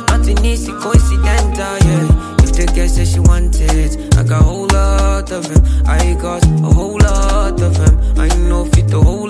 Nothing 0.09 0.43
easy, 0.43 0.73
coincidental, 0.73 1.77
yeah. 1.87 2.43
If 2.43 2.51
the 2.51 2.69
girl 2.75 2.89
says 2.89 3.13
she 3.13 3.21
wanted, 3.21 4.13
I 4.17 4.23
got 4.23 4.41
a 4.41 4.43
whole 4.43 4.67
lot 4.67 5.31
of 5.31 5.47
them. 5.47 5.63
I 5.87 6.13
got 6.21 6.45
a 6.45 6.73
whole 6.75 6.99
lot 6.99 7.61
of 7.61 7.73
them. 7.77 8.19
I 8.19 8.27
know 8.49 8.65
fit 8.65 8.91
a 8.91 8.99
whole 8.99 9.29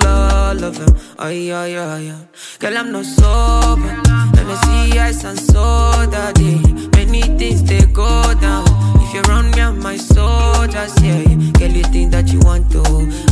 lot 0.56 0.64
of 0.64 0.78
them. 0.78 0.96
Ay, 1.20 1.52
ay, 1.52 1.78
ay, 1.78 2.12
ay. 2.12 2.28
Girl, 2.60 2.78
I'm 2.78 2.92
not 2.92 3.06
sober. 3.06 4.02
See 4.56 4.98
ice 4.98 5.26
and 5.26 5.38
soda, 5.38 6.32
day. 6.34 6.62
Many 6.96 7.22
things 7.38 7.64
they 7.64 7.82
go 7.88 8.34
down. 8.40 8.64
If 9.02 9.14
you're 9.14 9.24
around 9.24 9.54
me, 9.56 9.62
I'm 9.62 9.80
my 9.82 9.98
soldiers, 9.98 10.94
yeah. 11.04 11.20
yeah. 11.20 11.52
Girl, 11.52 11.72
you 11.72 11.84
think 11.84 12.12
that 12.12 12.32
you 12.32 12.40
want 12.40 12.72
to? 12.72 12.82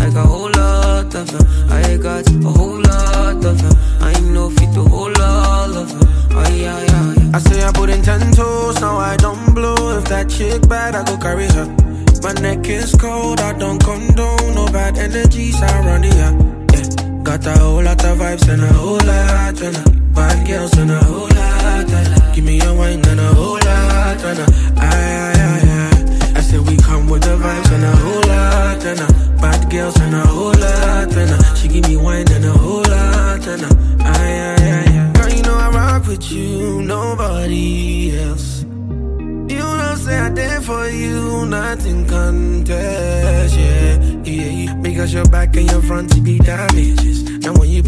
I 0.03 0.09
got 0.09 0.25
a 0.25 0.27
whole 0.27 0.51
lot 0.51 1.15
of 1.15 1.31
them. 1.31 1.71
I 1.71 1.97
got 1.97 2.29
a 2.29 2.49
whole 2.49 2.81
lot 2.81 3.45
of 3.45 3.57
them. 3.61 3.73
I 4.01 4.19
know 4.33 4.49
fit 4.49 4.75
a 4.75 4.81
whole 4.81 5.13
lot 5.13 5.75
of 5.75 5.87
them. 5.97 6.37
Ay, 6.37 6.67
ay, 6.67 6.87
ay. 6.89 7.31
I 7.35 7.39
say 7.39 7.63
I 7.63 7.71
put 7.71 7.89
in 7.89 8.01
ten 8.01 8.31
toes, 8.33 8.81
now 8.81 8.97
I 8.97 9.15
don't 9.15 9.53
blow. 9.55 9.97
If 9.97 10.05
that 10.05 10.29
chick 10.29 10.67
bad, 10.67 10.95
I 10.95 11.03
go 11.05 11.17
carry 11.17 11.47
her. 11.47 11.67
My 12.21 12.33
neck 12.41 12.67
is 12.67 12.93
cold, 12.95 13.39
I 13.39 13.53
don't 13.57 13.81
condone. 13.81 14.55
No 14.55 14.65
bad 14.67 14.97
energy 14.97 15.51
surrounding 15.51 16.11
her. 16.13 16.62
Got 17.33 17.47
a 17.47 17.59
whole 17.59 17.81
lot 17.81 18.05
of 18.05 18.19
vibes 18.19 18.47
and 18.47 18.61
a 18.61 18.67
whole 18.73 18.99
lot 19.07 19.59
of. 19.59 20.13
Bad 20.13 20.47
girls 20.47 20.77
and 20.77 20.91
a 20.91 21.03
whole 21.03 21.27
lot 21.27 21.91
of. 21.91 22.35
Give 22.35 22.45
me 22.45 22.61
a 22.61 22.71
wine 22.71 23.03
and 23.07 23.19
a 23.19 23.33
whole 23.33 23.53
lot 23.53 24.23
of. 24.23 24.77
Aye, 24.77 24.85
aye, 24.85 25.33
aye, 25.33 25.65
aye. 25.65 26.33
I 26.35 26.41
say 26.41 26.59
we 26.59 26.77
come 26.77 27.09
with 27.09 27.23
the 27.23 27.35
vibes 27.35 27.71
and 27.73 27.85
a 27.85 27.95
whole 27.95 28.21
lot 28.29 28.85
of. 28.85 29.41
Bad 29.41 29.71
girls 29.71 29.99
and 29.99 30.13
a 30.13 30.19
whole 30.27 30.53
lot 30.53 31.17
of. 31.17 31.57
She 31.57 31.67
give 31.69 31.87
me 31.89 31.97
wine 31.97 32.31
and 32.31 32.45
a 32.45 32.51
whole 32.51 32.83
lot 32.83 33.47
of. 33.47 34.01
Aye, 34.01 34.05
aye, 34.05 34.55
aye, 34.61 34.85
aye. 34.85 35.11
Girl, 35.15 35.29
you 35.33 35.41
know 35.41 35.55
I 35.55 35.69
rock 35.71 36.05
with 36.05 36.31
you, 36.31 36.83
nobody 36.83 38.15
else. 38.19 38.52
Know, 39.77 39.95
say 39.95 40.17
I 40.17 40.29
did 40.29 40.63
for 40.63 40.87
you, 40.87 41.45
nothing 41.45 42.07
contest, 42.07 43.57
yeah, 43.57 43.99
yeah. 44.23 44.73
Because 44.75 45.13
your 45.13 45.25
back 45.25 45.55
and 45.55 45.69
your 45.69 45.81
front, 45.81 46.13
you 46.15 46.21
be 46.21 46.39
damages. 46.39 47.23
Now 47.43 47.53
when 47.53 47.69
you 47.69 47.82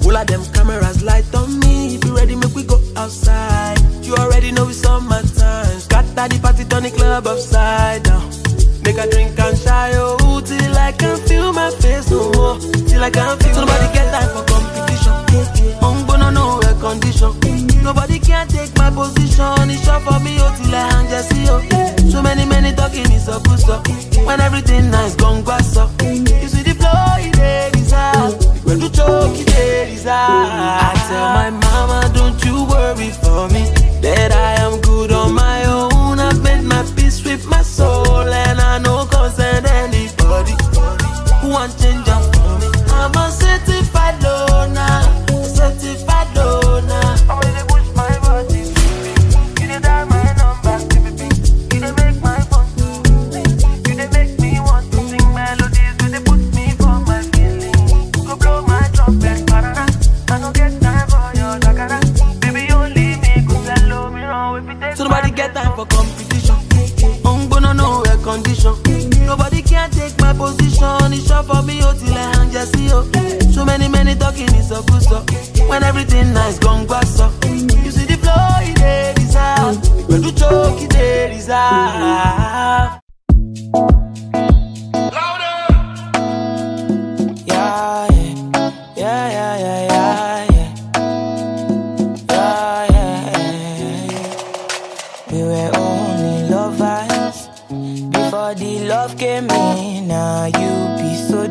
All 0.06 0.16
of 0.16 0.28
them 0.28 0.44
cameras 0.54 1.04
light 1.04 1.36
on 1.36 1.60
me. 1.60 1.96
If 1.96 2.06
you 2.06 2.16
ready, 2.16 2.36
make 2.36 2.56
we 2.56 2.64
go 2.64 2.80
outside. 2.96 3.80
You 4.04 4.16
already 4.16 4.52
know 4.52 4.68
it's 4.70 4.86
on 4.86 5.08
my 5.08 5.22
time. 5.22 5.80
Scatter 5.80 6.28
the 6.28 6.40
party, 6.42 6.66
turn 6.66 6.84
the 6.84 6.92
club 6.92 7.28
upside 7.28 8.04
down. 8.04 8.30
Make 8.84 8.98
a 8.98 9.10
drink 9.10 9.38
and 9.40 9.58
shy, 9.58 9.92
oh, 9.96 10.42
till 10.42 10.78
I 10.78 10.92
can 10.94 11.18
feel 11.28 11.54
my 11.54 11.70
face 11.70 12.10
no 12.10 12.32
more. 12.32 12.60
Till 12.60 13.04
I 13.04 13.10
can 13.10 13.38
feel. 13.40 13.54
So 13.54 13.62
nobody 13.62 13.94
get 13.94 14.08
time 14.12 14.30
for 14.34 14.44
competition. 14.50 15.14
I'm 15.84 16.08
gonna 16.08 16.32
know 16.32 16.60
air 16.66 16.74
condition. 16.80 17.84
Nobody 17.84 18.20
can 18.20 18.48
take 18.48 18.76
my 18.78 18.90
position. 18.90 19.70
It's 19.70 19.86
short 19.86 20.02
for 20.04 20.20
me, 20.24 20.38
oh, 20.40 20.56
till 20.58 20.74
I 20.74 20.90
hang 20.90 21.08
just 21.10 21.30
see, 21.30 21.46
oh. 21.50 21.62
So 22.10 22.22
many, 22.22 22.46
many 22.46 22.74
talking 22.74 23.12
is 23.12 23.28
a 23.28 23.40
good 23.40 23.60
stuff. 23.60 23.86
When 24.26 24.42
everything 24.42 24.90
nice, 24.90 25.16
gone 25.16 25.44
grass 25.44 25.78
up. 25.78 25.99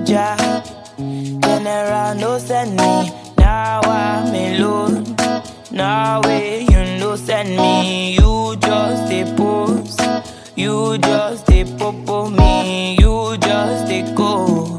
Be 0.09 1.39
general 1.43 2.15
no 2.15 2.39
send 2.39 2.71
me. 2.77 3.13
Now 3.37 3.81
I'm 3.85 4.35
alone. 4.35 5.05
Now 5.71 6.21
way 6.23 6.63
you 6.63 6.99
no 6.99 7.15
send 7.17 7.51
me. 7.51 8.15
You 8.15 8.57
just 8.61 9.13
a 9.13 9.25
pose. 9.37 9.97
You 10.57 10.97
just 10.99 11.51
a 11.51 11.65
popo 11.79 12.31
me. 12.31 12.97
You 12.99 13.37
just 13.39 13.91
a 13.91 14.15
go. 14.17 14.77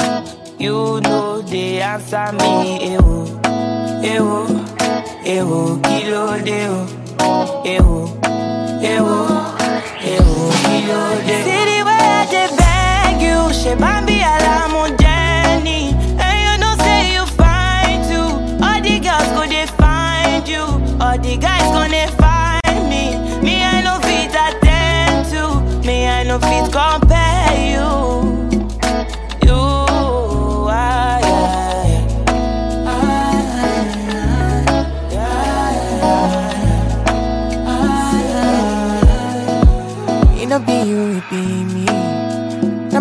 You 0.58 1.00
know 1.02 1.42
they 1.42 1.80
answer 1.82 2.32
me. 2.34 2.96
Ewo, 2.96 3.40
ewo, 4.04 4.48
ewo, 5.24 5.80
kilo 5.84 6.40
deo. 6.44 6.88
Ewo, 7.64 8.10
ewo, 8.82 9.28
ewo, 10.02 10.52
kilo 10.64 11.02
deo. 11.28 11.44
See 11.46 11.66
the 11.70 11.84
way 11.86 12.04
I 12.20 12.28
dey 12.32 12.50
beg 12.58 13.22
you, 13.22 13.54
she 13.54 13.76
bambi 13.76 13.99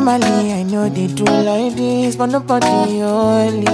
Normally, 0.08 0.54
I 0.54 0.62
know 0.62 0.88
they 0.88 1.06
do 1.06 1.24
like 1.24 1.76
this, 1.76 2.16
but 2.16 2.30
nobody 2.30 3.02
only. 3.02 3.66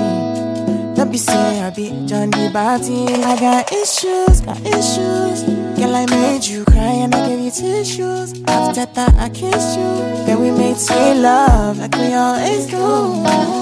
Don't 0.97 1.13
be 1.13 1.17
say 1.17 1.63
I 1.63 1.71
be 1.71 1.91
John 2.07 2.31
the 2.31 2.51
Baptist. 2.53 3.25
I 3.25 3.39
got 3.39 3.73
issues, 3.73 4.41
got 4.41 4.61
issues. 4.67 5.45
Girl, 5.79 5.95
I 5.95 6.07
made 6.11 6.45
you 6.45 6.65
cry 6.65 7.07
and 7.07 7.15
I 7.15 7.29
gave 7.29 7.39
you 7.39 7.53
tissues. 7.53 8.43
After 8.49 8.85
that, 8.85 9.15
I 9.15 9.29
kissed 9.29 9.79
you. 9.79 9.87
Then 10.27 10.41
we 10.41 10.51
made 10.51 10.77
sweet 10.77 11.15
love 11.23 11.79
like 11.79 11.95
we 11.95 12.13
always 12.15 12.67
do. 12.67 12.83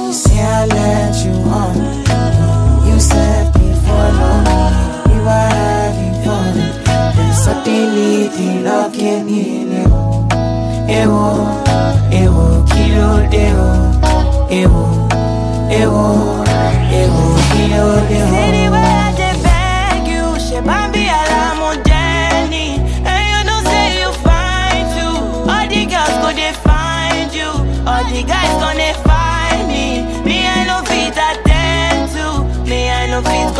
You 0.07 0.13
say 0.15 0.41
I 0.41 0.65
let 0.65 1.15
you 1.27 1.35
on. 1.53 1.77
You 2.89 2.99
said 2.99 3.53
before 3.53 4.13
long 4.17 4.45
we 5.13 5.21
were 5.21 5.49
having 5.61 6.25
fun. 6.25 6.55
Then 7.17 7.35
suddenly 7.35 8.29
the 8.29 8.63
love 8.65 8.95
came 8.95 9.29
in. 9.29 10.22
Ewo, 11.01 11.23
ewo, 12.11 12.65
kilo 12.71 13.27
deo. 13.31 13.67
Ewo, 14.51 15.09
ewo, 15.81 16.05
ewo, 17.01 17.23
kilo 17.53 17.87
way 18.69 18.93
I 19.07 19.13
dey 19.21 19.35
beg 19.45 20.07
you. 20.13 20.27
And 23.11 23.23
you 23.33 23.41
know 23.49 23.61
say 23.71 23.87
you. 25.01 25.11
All 25.53 25.67
the 25.73 25.83
go 26.23 26.29
find 26.69 27.33
you. 27.35 27.51
All 27.89 28.05
the 28.13 28.23
guys 28.23 28.53
find 29.09 29.69
me. 29.69 29.87
Me 30.27 30.37
I 30.47 30.65
no 30.69 30.79
fit 30.85 31.17
attend 31.29 32.11
to. 32.15 32.27
Me 32.69 32.91
I 32.91 33.07
no 33.11 33.23
fit 33.23 33.51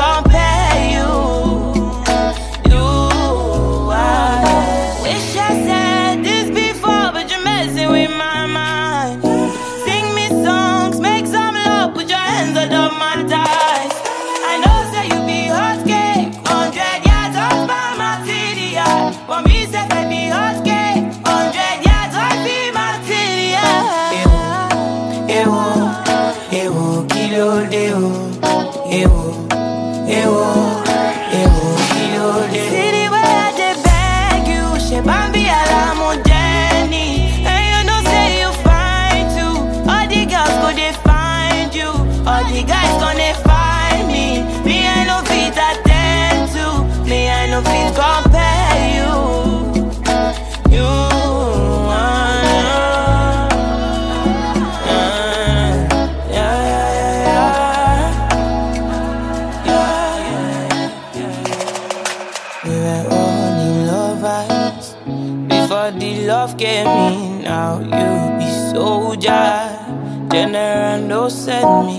at 71.65 71.85
me. 71.87 71.97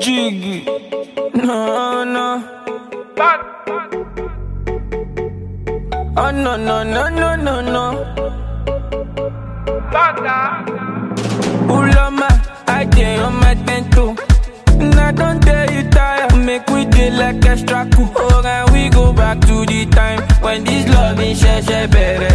Jiggy. 0.00 0.64
No, 1.34 2.04
no. 2.04 2.28
Bad, 3.16 3.40
bad, 3.66 3.90
bad. 4.14 4.30
Oh, 6.16 6.30
no, 6.30 6.56
no, 6.56 6.82
no, 6.82 7.08
no, 7.08 7.36
no, 7.36 7.60
no. 7.60 7.84
Bada. 9.92 10.38
Ulama, 11.68 12.28
I 12.66 12.84
dare 12.84 13.24
on 13.24 13.34
my 13.40 13.54
tento. 13.66 14.14
I 14.80 15.12
don't 15.12 15.40
tell 15.42 15.70
you 15.72 15.82
tired, 15.90 16.36
make 16.44 16.66
we 16.68 16.84
day 16.84 17.10
like 17.10 17.44
extra 17.46 17.88
cool. 17.94 18.10
Oh, 18.16 18.42
and 18.44 18.70
we 18.72 18.88
go 18.90 19.12
back 19.12 19.40
to 19.40 19.64
the 19.66 19.86
time 19.86 20.20
when 20.42 20.64
this 20.64 20.86
love 20.88 21.20
is 21.20 21.40
share, 21.40 21.62
share 21.62 21.88
better. 21.88 22.27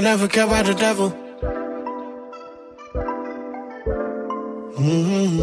I 0.00 0.02
never 0.02 0.28
care 0.28 0.44
about 0.44 0.64
the 0.64 0.72
devil. 0.72 1.10
hmm 4.80 5.36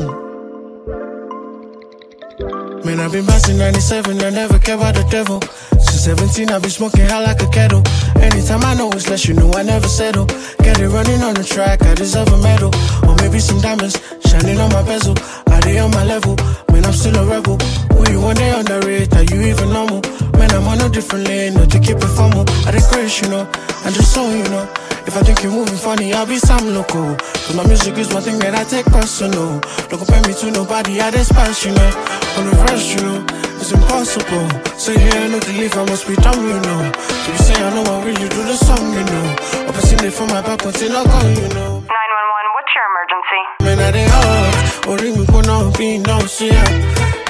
Man, 2.84 3.00
I've 3.00 3.12
been 3.12 3.28
busting 3.28 3.60
97, 3.60 4.20
I 4.24 4.32
never 4.32 4.58
care 4.58 4.74
about 4.74 4.96
the 4.96 5.04
devil. 5.12 5.44
Since 5.78 6.06
17, 6.06 6.50
I've 6.50 6.64
been 6.64 6.72
smoking 6.72 7.06
hot 7.06 7.22
like 7.22 7.40
a 7.44 7.50
kettle. 7.50 7.84
Anytime 8.20 8.66
I 8.66 8.74
know 8.74 8.90
it's 8.94 9.08
less, 9.08 9.28
you 9.28 9.36
know 9.36 9.54
I 9.54 9.62
never 9.62 9.88
settle. 9.88 10.26
Get 10.26 10.80
it 10.80 10.90
running 10.90 11.22
on 11.22 11.36
the 11.36 11.44
track, 11.44 11.84
I 11.84 11.94
deserve 11.94 12.30
a 12.30 12.42
medal. 12.42 12.74
Or 13.08 13.16
maybe 13.18 13.38
some 13.38 13.62
diamonds 13.62 14.02
shining 14.26 14.58
on 14.60 14.72
my 14.72 14.82
bezel. 14.82 15.14
Are 15.54 15.62
they 15.62 15.78
on 15.78 15.92
my 15.92 16.04
level? 16.04 16.36
Man, 16.72 16.84
I'm 16.84 16.94
still 16.94 17.16
a 17.16 17.26
rebel. 17.30 17.58
Who 17.94 18.12
you 18.12 18.22
one 18.22 18.36
day 18.36 18.50
underrate? 18.58 19.14
Are 19.14 19.22
you 19.22 19.40
even 19.54 19.70
normal? 19.72 20.02
Man, 20.48 20.64
I'm 20.64 20.68
on 20.68 20.80
a 20.80 20.90
different 20.90 21.28
lane, 21.28 21.56
not 21.56 21.70
to 21.72 21.80
keep 21.80 21.98
it 21.98 22.12
formal. 22.16 22.46
I 22.64 22.72
decrease, 22.72 23.22
you 23.22 23.28
know, 23.28 23.44
and 23.84 23.92
just 23.94 24.14
so 24.14 24.30
you 24.32 24.44
know. 24.48 24.64
If 25.04 25.16
I 25.18 25.22
think 25.24 25.44
you're 25.44 25.52
moving 25.52 25.76
funny, 25.76 26.14
I'll 26.14 26.26
be 26.26 26.38
some 26.38 26.74
local. 26.74 27.16
Cause 27.20 27.56
my 27.56 27.66
music 27.68 27.98
is 27.98 28.14
one 28.14 28.24
thing 28.24 28.40
that 28.40 28.56
I 28.56 28.64
take 28.64 28.86
personal. 28.88 29.60
Don't 29.92 30.00
compare 30.00 30.24
me 30.24 30.34
to 30.40 30.52
nobody, 30.52 31.02
I 31.02 31.12
despise, 31.12 31.66
you 31.66 31.72
know. 31.76 31.92
On 32.40 32.44
the 32.48 32.56
verse, 32.64 32.96
you 32.96 33.02
know, 33.04 33.20
it's 33.60 33.72
impossible. 33.72 34.48
Say 34.80 34.96
here, 34.96 35.28
to 35.40 35.52
leave, 35.52 35.76
I 35.76 35.84
must 35.84 36.08
be 36.08 36.16
dumb, 36.16 36.40
you 36.40 36.60
know. 36.64 36.80
So 36.96 37.28
you 37.32 37.40
say 37.44 37.56
I 37.60 37.68
know 37.76 37.84
I 37.84 38.04
really 38.08 38.28
do 38.32 38.42
the 38.48 38.56
song, 38.56 38.88
you 38.96 39.04
know. 39.04 39.26
Up 39.68 39.76
a 39.76 39.84
it 39.84 40.14
for 40.16 40.28
my 40.32 40.40
back 40.48 40.64
until 40.64 40.96
I 40.96 41.04
go, 41.04 41.20
you 41.28 41.50
know. 41.60 41.84
911, 41.84 42.56
what's 42.56 42.72
your 42.72 42.86
emergency? 42.88 43.42
Man, 43.68 43.80
I 43.84 43.92
dey 43.92 44.08
hot, 44.08 44.88
ori 44.88 45.12
mi 45.12 45.26
gbóná 45.28 45.60
bí 45.76 46.00
iná 46.00 46.16
sí 46.28 46.48
à. 46.56 46.64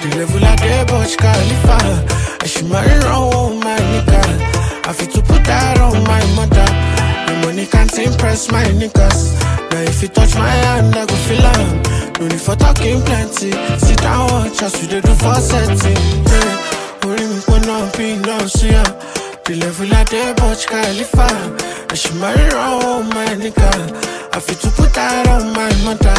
The 0.01 0.17
level 0.17 0.45
I 0.45 0.55
dey 0.61 0.85
Burj 0.85 1.17
Khalifa. 1.17 2.26
She 2.47 2.63
marry 2.63 2.97
wrong, 3.05 3.29
oh 3.33 3.53
my 3.59 3.77
nigga. 3.77 4.87
I 4.87 4.93
fit 4.93 5.11
to 5.11 5.21
put 5.21 5.43
that 5.45 5.77
on 5.79 6.01
my 6.03 6.23
mother. 6.35 6.65
The 7.27 7.45
money 7.45 7.65
can't 7.65 7.91
impress 7.99 8.49
my 8.51 8.63
niggas. 8.63 9.35
Now 9.71 9.81
if 9.81 10.01
you 10.01 10.07
touch 10.07 10.33
my 10.35 10.47
hand, 10.49 10.95
I 10.95 11.05
go 11.05 11.15
feel 11.27 11.45
am. 11.45 11.81
No 12.19 12.27
need 12.27 12.41
for 12.41 12.55
talking 12.55 13.01
plenty. 13.03 13.51
Sit 13.79 13.97
down, 14.01 14.31
watch 14.31 14.61
as 14.63 14.73
we 14.81 14.87
dey 14.87 15.01
do 15.01 15.13
for 15.15 15.35
setting. 15.35 15.97
Yeah. 16.31 17.05
Ori 17.05 17.25
mi 17.27 17.39
gbóná 17.45 17.77
bí 17.97 18.15
iná 18.15 18.37
sí 18.47 18.71
à. 18.73 18.83
The 19.43 19.55
level 19.55 19.93
I 19.93 20.03
dey 20.05 20.33
Burj 20.39 20.65
Khalifa. 20.67 21.27
And 21.89 21.97
she 21.97 22.11
marry 22.15 22.47
wrong, 22.55 22.81
oh 22.83 23.03
my 23.03 23.27
nigga. 23.35 23.69
I 24.33 24.39
fit 24.39 24.59
to 24.61 24.71
put 24.71 24.93
that 24.95 25.27
on 25.27 25.51
my 25.53 25.69
mother. 25.83 26.15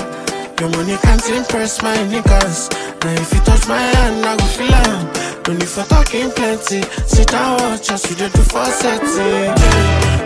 Your 0.60 0.70
money 0.70 0.96
can't 0.98 1.22
impress 1.30 1.80
my 1.82 1.96
niggas. 2.10 2.68
Now 3.04 3.12
if 3.14 3.32
you 3.32 3.40
touch 3.46 3.68
my 3.68 3.78
hand, 3.78 4.24
I 4.26 4.36
go 4.36 4.44
feel 4.58 4.74
am. 4.74 5.06
No 5.46 5.54
need 5.54 5.68
for 5.68 5.84
talking 5.84 6.30
plenty. 6.32 6.82
Sit 7.06 7.28
down, 7.28 7.58
watch 7.62 7.88
we 7.90 8.14
dey 8.16 8.28
do 8.28 8.42
for 8.42 8.64
setting. 8.66 9.54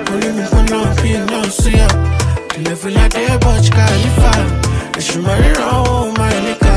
Only 0.09 0.33
me 0.33 0.45
be 1.03 1.13
no 1.31 1.43
see 1.53 1.77
ya. 1.77 1.87
The 2.49 2.63
level 2.65 2.97
I 2.97 3.09
dey 3.09 3.37
Burj 3.45 3.71
Khalifa. 3.71 4.33
And 4.95 5.03
she 5.03 5.19
marry 5.21 5.53
wrong, 5.61 5.87
oh 5.89 6.15
my 6.17 6.33
nigga. 6.33 6.75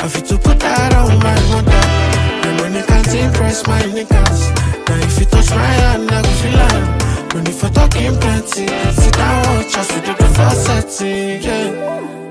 I 0.00 0.08
fit 0.08 0.26
to 0.26 0.38
put 0.38 0.60
that 0.60 0.94
on 0.94 1.18
my 1.18 1.34
mother. 1.50 1.84
Your 2.46 2.54
money 2.62 2.82
can't 2.86 3.14
impress 3.14 3.66
my 3.66 3.82
niggas. 3.82 4.40
Now 4.86 5.02
if 5.02 5.18
you 5.18 5.26
touch 5.26 5.50
my 5.50 5.66
hand, 5.82 6.10
I 6.12 6.22
go 6.22 6.30
feel 6.40 6.60
am. 6.70 6.98
No 7.34 7.40
need 7.42 7.54
for 7.54 7.70
talking 7.70 8.14
plenty. 8.20 8.66
Sit 8.94 9.14
down, 9.14 9.42
watch 9.56 9.76
as 9.78 9.90
we 9.90 10.00
do 10.06 10.14
for 10.14 10.50
setting. 10.54 11.42
Yeah. 11.42 12.23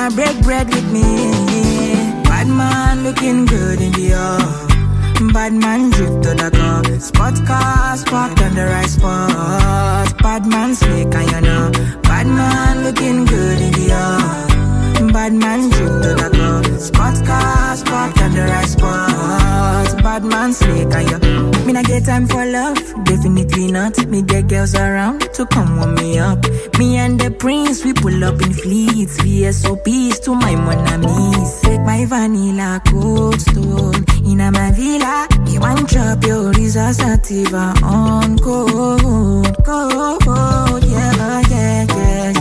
Wanna 0.00 0.14
break 0.14 0.42
bread 0.42 0.66
with 0.68 0.92
me. 0.92 1.02
Bad 2.24 2.48
man 2.48 3.02
looking 3.02 3.44
good 3.44 3.80
in 3.80 3.92
the 3.92 4.12
air. 4.12 5.32
Bad 5.32 5.52
man 5.52 5.90
drip 5.90 6.22
to 6.22 6.34
the 6.42 6.50
car. 6.50 7.00
Spot 7.00 7.34
cars 7.46 8.04
parked 8.04 8.40
on 8.40 8.54
the 8.54 8.64
right 8.64 8.88
spot. 8.88 10.16
Bad 10.22 10.46
man 10.46 10.74
slick 10.74 11.14
and 11.14 11.30
you 11.30 11.40
know. 11.40 11.70
Bad 12.02 12.26
man 12.26 12.84
looking 12.84 13.24
good 13.26 13.60
in 13.60 13.72
the 13.72 13.86
air. 14.02 15.12
Bad 15.12 15.32
man 15.34 15.68
drip 15.70 15.94
to 16.04 16.10
the 16.20 16.28
car. 16.36 16.78
Spot 16.78 17.26
cars 17.26 17.59
Bad 20.10 20.24
man 20.24 20.52
slick 20.52 20.92
and 20.92 21.08
you. 21.08 21.18
Me 21.64 21.72
not 21.72 21.84
get 21.84 22.04
time 22.04 22.26
for 22.26 22.44
love, 22.44 22.76
definitely 23.04 23.70
not. 23.70 23.96
Me 24.08 24.22
get 24.22 24.48
girls 24.48 24.74
around 24.74 25.20
to 25.34 25.46
come 25.46 25.76
warm 25.76 25.94
me 25.94 26.18
up. 26.18 26.44
Me 26.80 26.96
and 26.96 27.20
the 27.20 27.30
prince, 27.30 27.84
we 27.84 27.92
pull 27.92 28.24
up 28.24 28.42
in 28.42 28.52
fleets. 28.52 29.18
VSOPs 29.20 30.20
to 30.24 30.34
my 30.34 30.54
monamis. 30.66 31.62
Take 31.62 31.82
my 31.82 32.04
vanilla 32.06 32.82
cold 32.88 33.40
stone 33.40 34.04
in 34.26 34.40
a 34.40 34.50
my 34.50 34.72
villa. 34.72 35.28
Me 35.44 35.60
one 35.60 35.84
drop 35.84 36.24
your 36.24 36.52
Risa 36.54 36.92
Sativa 36.92 37.72
on 37.84 38.36
code, 38.40 39.06
yeah, 40.86 41.40
yeah, 41.50 41.86
yeah, 41.88 42.32
yeah. 42.32 42.39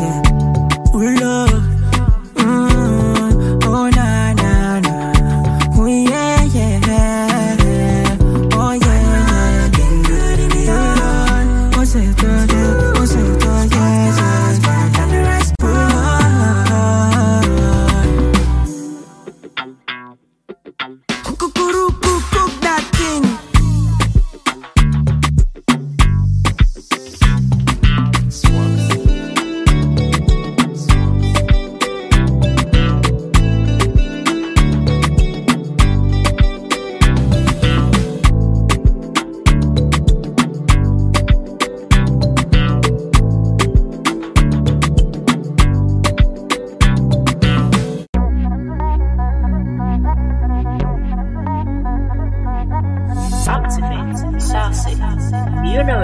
You 55.79 55.85
know. 55.85 56.01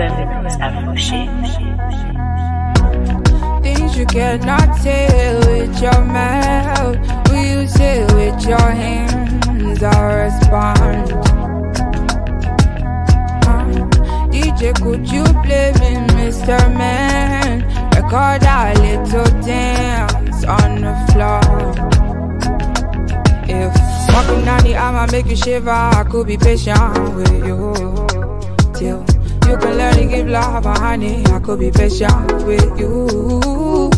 Things 3.61 3.97
you 3.97 4.05
cannot 4.05 4.73
say 4.77 5.35
with 5.47 5.81
your 5.81 6.05
mouth. 6.05 6.95
Will 7.27 7.43
you 7.43 7.67
say 7.67 8.05
with 8.05 8.47
your 8.47 8.57
hands? 8.57 9.83
I 9.83 10.13
respond. 10.23 11.11
Uh, 13.43 13.65
DJ, 14.31 14.73
could 14.81 15.11
you 15.11 15.25
play 15.43 15.73
me, 15.81 15.91
Mr. 16.15 16.57
Man? 16.77 17.67
Record 17.95 18.43
a 18.47 18.73
little 18.79 19.41
dance 19.41 20.45
on 20.45 20.79
the 20.85 20.95
floor. 21.11 21.43
If 23.43 23.75
walking 24.13 24.45
down 24.45 24.63
the 24.63 24.77
aisle 24.77 24.93
might 24.93 25.11
make 25.11 25.25
you 25.25 25.35
shiver, 25.35 25.69
I 25.69 26.05
could 26.09 26.27
be 26.27 26.37
patient 26.37 27.13
with 27.13 27.45
you 27.45 28.07
till 28.73 29.14
you 29.47 29.57
can 29.57 29.77
learn 29.77 29.95
to 29.95 30.05
give 30.05 30.27
love, 30.27 30.65
honey. 30.65 31.23
I 31.27 31.39
could 31.39 31.59
be 31.59 31.71
patient 31.71 32.43
with 32.45 32.79
you. 32.79 33.89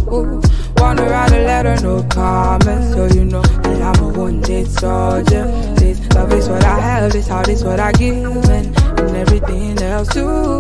Wanna 0.78 1.10
write 1.10 1.32
a 1.32 1.44
letter, 1.44 1.76
no 1.82 2.04
comments, 2.10 2.94
so 2.94 3.06
you 3.08 3.26
know 3.26 3.42
that 3.42 3.82
I'm 3.82 4.04
a 4.04 4.10
wounded 4.10 4.68
soldier. 4.68 5.46
This 5.76 6.00
love 6.14 6.32
is 6.34 6.48
what 6.48 6.64
I 6.64 6.80
have, 6.80 7.12
this 7.12 7.28
heart 7.28 7.48
is 7.50 7.64
what 7.64 7.80
I 7.80 7.92
give, 7.94 8.50
and, 8.50 8.78
and 9.00 9.18
everything 9.18 9.82
else 9.82 10.10
too. 10.10 10.60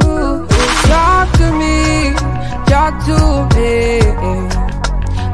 Talk 0.88 1.31
to 1.38 1.51
me, 1.59 2.13
talk 2.65 2.93
to 3.05 3.47
me. 3.55 3.99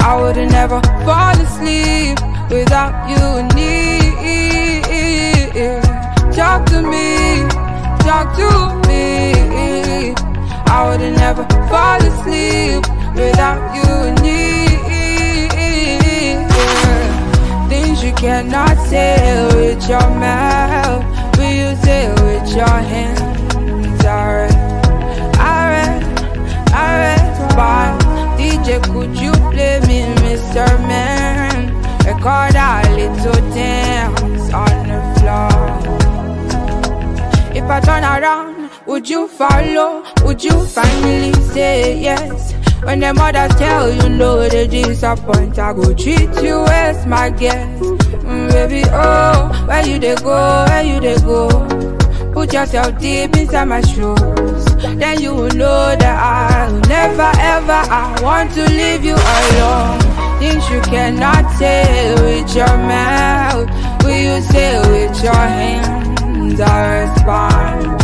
I 0.05 0.19
would've 0.19 0.51
never 0.51 0.81
fall 1.05 1.37
asleep 1.39 2.19
without 2.49 3.07
you 3.09 3.55
near. 3.55 3.83
Talk 6.33 6.65
to 6.67 6.81
me, 6.81 7.47
talk 8.03 8.35
to 8.35 8.49
me. 8.87 10.13
I 10.67 10.77
would've 10.87 11.15
never 11.15 11.43
fall 11.69 12.01
asleep 12.09 12.83
without 13.15 13.61
you 13.77 13.89
near. 14.21 14.43
Things 17.69 18.03
you 18.03 18.13
cannot 18.13 18.77
say 18.89 19.15
with 19.55 19.87
your 19.87 20.07
mouth, 20.25 21.03
will 21.37 21.55
you 21.61 21.75
say 21.85 22.09
with 22.23 22.47
your 22.53 22.77
hands? 22.91 24.03
Alright, 24.03 24.55
alright, 25.49 26.03
alright, 26.81 27.53
fine. 27.55 27.99
DJ, 28.37 28.83
could 28.91 29.15
you 29.17 29.31
play 29.51 29.79
me, 29.87 29.99
Mr. 30.25 30.65
Man? 30.89 31.71
Record 32.05 32.55
a 32.55 32.81
little 32.99 33.41
dance 33.53 34.53
on 34.53 34.87
the 34.89 34.99
floor. 35.19 35.72
If 37.63 37.69
I 37.69 37.79
turn 37.79 38.03
around, 38.03 38.69
would 38.87 39.09
you 39.09 39.25
follow? 39.29 40.03
Would 40.25 40.43
you 40.43 40.65
finally 40.65 41.31
say 41.53 41.97
yes? 41.97 42.51
When 42.83 42.99
the 42.99 43.13
mothers 43.13 43.55
tell 43.55 43.89
you 43.89 44.09
no, 44.09 44.49
they 44.49 44.67
disappoint. 44.67 45.57
I 45.57 45.71
go 45.71 45.93
treat 45.93 46.29
you 46.43 46.65
as 46.67 47.05
my 47.05 47.29
guest, 47.29 47.81
mm, 47.81 48.51
baby. 48.51 48.83
Oh, 48.91 49.65
where 49.65 49.85
you 49.87 49.97
they 49.97 50.15
go? 50.15 50.65
Where 50.67 50.83
you 50.83 50.99
they 50.99 51.15
go? 51.21 51.47
Put 52.33 52.51
yourself 52.51 52.99
deep 52.99 53.33
inside 53.37 53.65
my 53.65 53.79
shoes. 53.79 54.65
Then 54.99 55.21
you 55.21 55.33
will 55.33 55.55
know 55.55 55.95
that 55.95 56.67
I'll 56.67 56.79
never 56.81 57.31
ever 57.39 57.81
I 57.89 58.19
want 58.21 58.51
to 58.55 58.63
leave 58.69 59.05
you 59.05 59.15
alone. 59.15 60.01
Things 60.39 60.69
you 60.69 60.81
cannot 60.81 61.49
say 61.57 62.13
with 62.15 62.53
your 62.53 62.67
mouth. 62.67 63.69
Will 64.03 64.17
you 64.17 64.41
say 64.41 64.79
with 64.91 65.23
your 65.23 65.33
hands? 65.33 66.02
I 66.51 67.01
respond. 67.01 68.01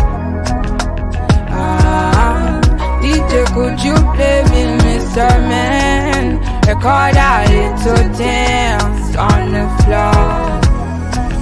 Ah, 1.52 2.62
DJ, 3.02 3.46
could 3.54 3.78
you 3.84 3.96
play 4.16 4.40
me, 4.52 4.64
Mr. 4.80 5.28
Man? 5.50 6.40
Record 6.66 7.18
a 7.20 7.36
little 7.52 8.06
dance 8.18 9.16
on 9.18 9.52
the 9.52 9.66
floor. 9.84 10.60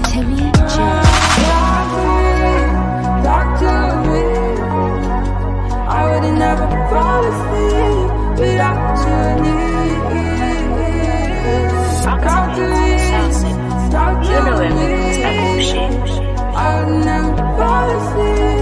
Timmy 0.09 0.35
me. 0.35 0.51
I 5.87 6.01
would 6.09 6.27
never 6.33 6.67
fall 6.89 7.23
asleep 7.31 8.09
without. 8.39 8.77
Talk 12.03 12.55
to 12.55 12.63
me. 12.67 12.97
Talk 13.91 14.17
to 14.23 14.35
me. 14.75 16.16
Would 16.87 17.37
fall 17.57 17.89
asleep 17.97 18.56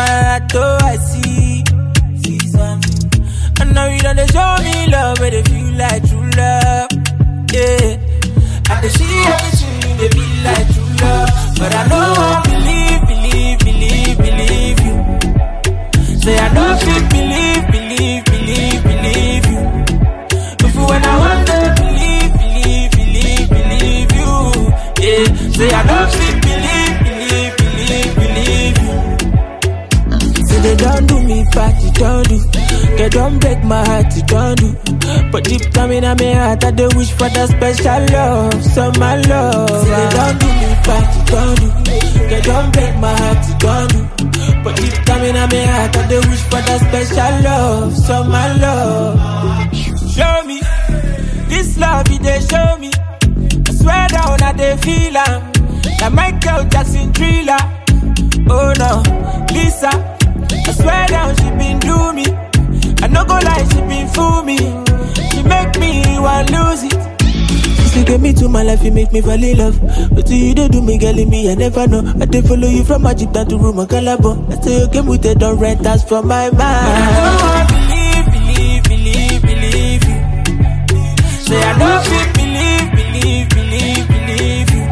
my 0.00 0.08
heart, 0.28 0.52
oh 0.54 0.78
I 0.92 0.96
see. 0.96 1.64
See 2.22 2.40
something. 2.56 3.00
I 3.60 3.64
know 3.74 3.86
you 3.94 4.00
don't 4.06 4.22
show 4.34 4.50
me 4.66 4.74
love, 4.94 5.16
but 5.20 5.30
they 5.34 5.42
feel 5.50 5.70
like 5.82 6.02
true 6.08 6.30
love. 6.40 6.88
Yeah. 7.54 7.88
I 8.72 8.74
can 8.80 8.90
see 8.98 9.14
everything, 9.34 9.96
they 10.00 10.10
be 10.18 10.24
like 10.46 10.66
true 10.74 10.92
love. 11.02 11.30
But 11.60 11.72
I 11.80 11.82
know 11.90 12.06
I 12.26 12.49
don't 32.00 32.28
do. 32.28 32.38
They 32.96 33.08
don't 33.10 33.38
break 33.38 33.62
my 33.62 33.84
heart, 33.84 34.16
you 34.16 34.22
don't 34.22 34.56
do. 34.58 34.68
But 35.30 35.44
deep 35.44 35.70
down 35.72 35.92
in 35.92 36.02
my 36.02 36.32
heart, 36.32 36.64
I 36.64 36.70
do 36.70 36.88
wish 36.96 37.12
for 37.12 37.28
that 37.28 37.48
special 37.54 38.02
love, 38.16 38.64
so 38.64 38.90
my 38.98 39.16
love. 39.28 39.68
Say 39.68 40.06
don't 40.16 40.36
do 40.40 40.48
me 40.60 40.68
bad, 40.86 41.06
you 41.14 41.22
don't 41.30 41.56
do. 41.60 41.68
They 42.30 42.40
don't 42.40 42.72
break 42.72 42.94
my 43.04 43.12
heart, 43.20 43.40
you 43.48 43.56
don't 43.64 43.88
do. 43.92 44.00
But 44.64 44.76
deep 44.76 44.96
down 45.04 45.24
in 45.28 45.34
my 45.34 45.64
heart, 45.72 45.96
I 45.96 46.08
do 46.08 46.18
wish 46.28 46.44
for 46.50 46.62
that 46.68 46.80
special 46.88 47.34
love, 47.44 47.96
so 48.06 48.24
my 48.24 48.48
love. 48.64 49.16
Show 50.14 50.42
me 50.48 50.60
this 51.48 51.76
love, 51.78 52.04
they 52.06 52.40
show 52.40 52.78
me. 52.78 52.90
I 53.68 53.72
swear 53.72 54.08
down, 54.08 54.42
I 54.42 54.52
they 54.56 54.76
feel 54.78 55.16
am. 55.16 55.52
Like 56.00 56.12
Michael 56.14 56.64
Jackson 56.72 57.12
thriller. 57.12 57.60
Oh 58.48 58.72
no, 58.78 59.02
Lisa. 59.54 60.19
I 60.66 60.72
swear 60.72 61.06
down, 61.08 61.36
she 61.36 61.50
been 61.60 61.78
do 61.80 62.12
me. 62.12 62.24
I 63.02 63.06
no 63.08 63.24
go 63.24 63.34
lie, 63.34 63.64
she 63.70 63.80
been 63.90 64.08
fool 64.08 64.42
me. 64.42 64.58
She 65.30 65.42
make 65.42 65.78
me 65.78 66.18
want 66.18 66.50
lose 66.50 66.82
it. 66.84 66.96
She 67.20 67.88
still 67.88 68.04
get 68.04 68.20
me 68.20 68.32
to 68.34 68.48
my 68.48 68.62
life, 68.62 68.82
you 68.84 68.92
make 68.92 69.12
me 69.12 69.20
fall 69.20 69.42
in 69.42 69.58
love. 69.58 69.80
But 70.14 70.28
you 70.30 70.54
don't 70.54 70.70
do 70.70 70.80
me, 70.82 70.98
girl, 70.98 71.18
in 71.18 71.28
me, 71.30 71.50
I 71.50 71.54
never 71.54 71.86
know. 71.86 72.02
I 72.20 72.26
dey 72.26 72.42
follow 72.42 72.68
you 72.68 72.84
from 72.84 73.02
Magic 73.02 73.32
down 73.32 73.46
to 73.48 73.56
Roma 73.58 73.86
Calabo. 73.86 74.32
I 74.52 74.60
say 74.60 74.80
you 74.82 74.88
came 74.88 75.06
with 75.06 75.22
the 75.22 75.34
don't 75.34 75.58
rent 75.58 75.86
us 75.86 76.04
from 76.04 76.28
my 76.28 76.50
mind. 76.50 76.60
I 76.62 77.66
believe, 77.70 78.26
believe, 78.34 78.82
believe, 78.84 79.42
believe 79.42 80.04
you. 80.04 80.18
Say 81.46 81.62
I 81.62 81.78
know 81.78 82.02
fit 82.06 82.28
believe, 82.38 82.90
believe, 82.92 83.48
believe, 83.48 84.08
believe 84.08 84.70
you. 84.70 84.84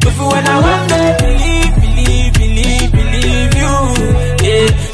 But 0.00 0.12
for 0.16 0.28
when 0.32 0.46
I 0.46 0.60
want 0.60 0.88
to 0.90 0.96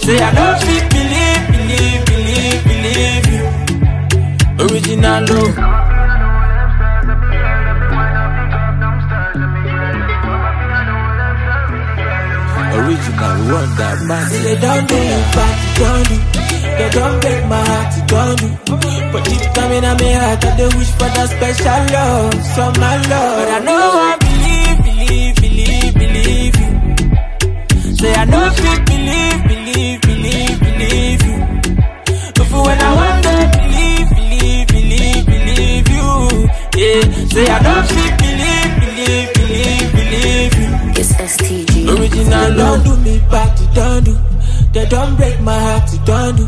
Say 0.04 0.18
I 0.20 0.30
know 0.36 0.50
fit 0.64 0.84
believe, 0.94 1.44
believe, 1.54 2.02
believe, 2.10 2.60
believe 2.68 3.26
you. 3.34 3.44
Original 4.64 5.20
love. 5.30 6.64
Original 12.76 13.36
wonder 13.52 13.94
man. 14.08 14.28
Say 14.30 14.42
they 14.44 14.60
don't 14.60 14.88
do 14.88 14.96
you 15.10 15.20
back, 15.36 15.56
you 15.64 15.72
don't 15.80 16.08
do. 16.08 16.16
They 16.78 16.90
don't 16.90 17.20
break 17.22 17.42
my 17.46 17.60
heart, 17.70 17.96
you 17.96 18.04
don't 18.12 18.36
do. 18.40 18.48
But 19.12 19.24
deep 19.24 19.44
down 19.54 19.72
in 19.72 19.84
my 19.84 20.12
heart, 20.20 20.44
I 20.44 20.50
they 20.58 20.68
wish 20.76 20.90
for 20.98 21.10
that 21.16 21.28
special 21.34 21.82
love, 21.94 22.34
so 22.54 22.62
my 22.82 22.94
love. 23.12 23.34
But 23.38 23.48
I 23.56 23.58
know 23.68 23.84
I 24.10 24.14
believe, 24.26 24.78
believe, 24.86 25.34
believe, 25.44 25.94
believe 26.02 26.54
you. 26.62 26.70
Say 27.98 28.12
I 28.12 28.24
know 28.24 28.50
fit 28.50 28.73
say 37.34 37.46
I 37.50 37.58
know 37.66 37.82
fit 37.90 38.14
believe, 38.22 38.72
believe, 38.82 39.28
believe, 39.34 39.88
believe 39.98 40.54
you. 40.62 40.70
It's 41.00 41.12
STG. 41.12 41.72
Original 41.90 42.50
they 42.50 42.56
don't 42.56 42.84
do 42.84 42.96
me 43.06 43.18
back, 43.30 43.58
you 43.60 43.68
don't 43.74 44.04
do. 44.04 44.14
They 44.72 44.86
don't 44.86 45.16
break 45.16 45.40
my 45.40 45.58
heart, 45.58 45.92
you 45.92 45.98
don't 46.06 46.36
do. 46.36 46.46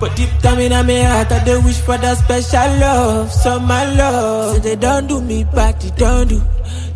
But 0.00 0.16
deep 0.16 0.30
down 0.42 0.58
in 0.60 0.70
my 0.72 1.02
heart, 1.02 1.30
I 1.32 1.44
they 1.44 1.58
wish 1.58 1.78
for 1.80 1.96
that 1.98 2.18
special 2.18 2.68
love, 2.80 3.32
so 3.32 3.60
my 3.60 3.84
love. 3.94 4.54
Say 4.54 4.60
they 4.60 4.76
don't 4.76 5.06
do 5.06 5.20
me 5.20 5.44
back, 5.44 5.82
you 5.84 5.90
don't 5.96 6.28
do. 6.28 6.42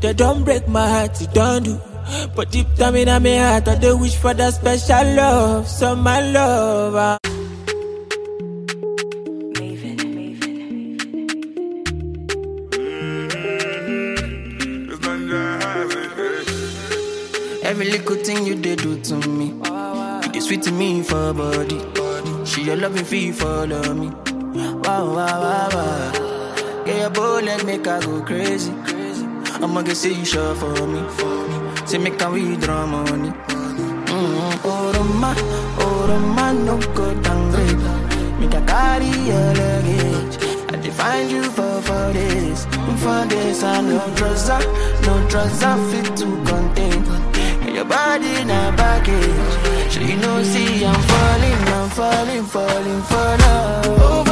They 0.01 0.12
don't 0.12 0.45
break 0.45 0.66
my 0.68 0.89
heart, 0.89 1.20
you 1.20 1.26
don't 1.28 1.62
do. 1.64 1.81
But 2.35 2.51
deep 2.51 2.66
down 2.76 2.97
in 2.97 3.07
my 3.22 3.37
heart, 3.37 3.68
I 3.68 3.74
they 3.76 3.93
wish 3.93 4.16
for 4.16 4.35
that 4.35 4.55
special 4.55 5.14
love, 5.14 5.68
so 5.68 5.95
my 5.95 6.20
love. 6.33 6.95
ah. 6.97 7.30
You 19.09 19.21
to 19.21 19.29
me. 19.29 19.47
You 19.47 20.33
did 20.33 20.43
sweet 20.43 20.63
to 20.63 20.73
me 20.73 21.03
for 21.03 21.33
body. 21.33 21.79
She 22.45 22.63
your 22.63 22.77
loving 22.77 23.05
fee 23.05 23.33
follow 23.33 23.95
me. 23.95 24.09
Wow, 24.09 25.15
wow, 25.15 25.41
wow, 25.41 25.69
wow. 25.73 26.85
Get 26.85 27.01
your 27.01 27.11
bullet, 27.11 27.65
make 27.65 27.87
her 27.87 28.01
go 28.01 28.23
crazy. 28.23 28.73
I'ma 29.63 29.83
get 29.83 29.97
see 29.97 30.15
you 30.15 30.25
sure 30.25 30.55
for 30.55 30.87
me. 30.87 31.03
Say 31.87 31.99
make 31.99 32.21
her 32.21 32.31
withdraw 32.31 32.87
money. 32.87 33.31
Mm-hmm. 33.31 34.61
Oh, 34.65 34.93
Roma, 34.95 35.35
oh, 35.79 36.07
Roma, 36.09 36.53
no 36.53 36.79
go 36.95 37.15
downgrade. 37.23 38.41
Make 38.41 38.53
her 38.53 38.65
carry 38.67 39.07
your 39.07 39.55
luggage. 39.61 40.37
I 40.73 40.77
define 40.83 41.31
you 41.31 41.43
for 41.45 41.81
for 41.83 42.13
this, 42.13 42.65
for 43.03 43.25
this. 43.29 43.63
I 43.63 43.81
no 43.81 44.15
trouser, 44.17 44.59
no 45.07 45.29
trouser 45.29 45.77
fit 45.91 46.17
to 46.17 46.27
contain. 46.45 47.30
Your 47.81 47.89
body 47.89 48.45
na 48.45 48.70
baggage. 48.76 49.91
So 49.91 50.01
you 50.01 50.16
know, 50.16 50.43
see 50.43 50.85
I'm 50.85 51.01
falling, 51.12 51.61
I'm 51.76 51.89
falling, 51.89 52.45
falling 52.45 53.03
for 53.09 53.16
oh, 53.16 54.22
love. 54.26 54.30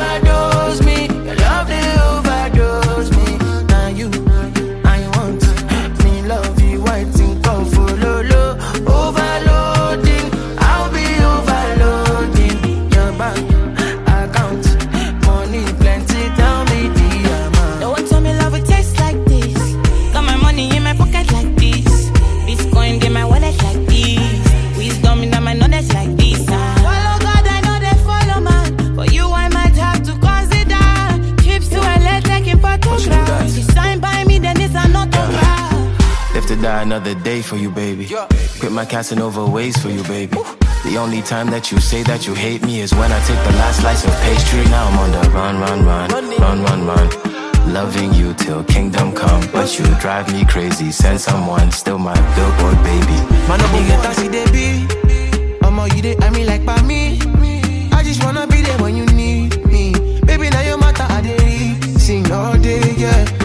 Die 36.69 36.83
another 36.83 37.15
day 37.15 37.41
for 37.41 37.57
you, 37.57 37.71
baby. 37.71 38.05
Quit 38.61 38.73
my 38.73 38.85
Casanova 38.85 39.47
ways 39.47 39.75
for 39.79 39.89
you, 39.89 40.03
baby. 40.03 40.37
The 40.85 40.99
only 40.99 41.23
time 41.23 41.49
that 41.49 41.73
you 41.73 41.81
say 41.81 42.03
that 42.03 42.27
you 42.27 42.35
hate 42.35 42.61
me 42.63 42.81
is 42.81 42.93
when 42.93 43.11
I 43.11 43.19
take 43.25 43.43
the 43.49 43.55
last 43.57 43.81
slice 43.81 44.05
of 44.05 44.13
pastry. 44.21 44.63
Now 44.69 44.85
I'm 44.89 44.99
on 44.99 45.11
the 45.11 45.31
run, 45.31 45.59
run, 45.61 45.87
run, 45.87 46.11
run, 46.11 46.63
run, 46.63 46.87
run. 46.87 47.73
Loving 47.73 48.13
you 48.13 48.35
till 48.35 48.63
kingdom 48.65 49.15
come, 49.15 49.41
but 49.51 49.79
you 49.79 49.87
drive 49.99 50.31
me 50.31 50.45
crazy. 50.45 50.93
Send 50.93 51.19
someone, 51.19 51.73
still 51.73 51.97
my 51.97 52.13
billboard 52.37 52.77
baby. 52.85 53.17
Man, 53.49 53.59
no 53.61 53.69
get 53.89 54.15
see 54.17 54.29
they 54.29 54.45
be. 54.53 54.69
I'ma 55.63 55.87
you 55.97 56.03
they 56.03 56.17
I 56.19 56.29
mean 56.29 56.47
like 56.47 56.67
by 56.67 56.83
me. 56.83 57.19
I 57.93 58.03
just 58.03 58.23
wanna 58.23 58.47
be 58.47 58.61
there 58.61 58.77
when 58.83 58.95
you 58.95 59.07
need 59.07 59.65
me. 59.65 59.95
Baby, 60.21 60.51
now 60.51 60.61
your 60.61 60.77
matter 60.77 61.07
I 61.09 61.23
dey 61.23 61.37
read. 61.39 61.99
Sing 61.99 62.31
all 62.31 62.59
day, 62.59 62.93
yeah. 62.99 63.38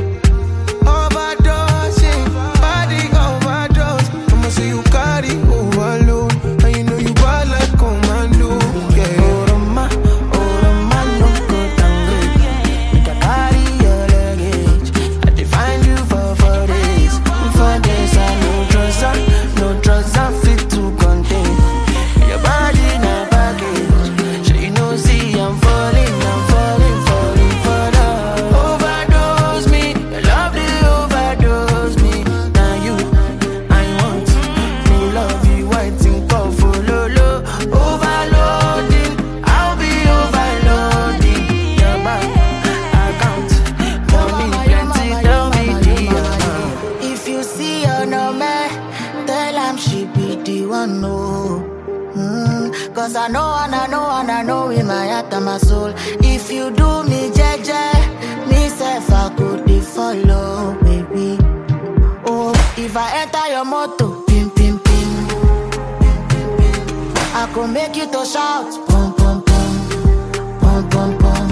Could 67.63 67.71
make 67.71 67.95
you 67.95 68.05
to 68.07 68.25
shout, 68.25 68.67
pum 68.89 69.13
pum 69.15 69.41
pum, 69.41 70.59
pum 70.59 70.89
pum 70.89 71.17
pum. 71.17 71.47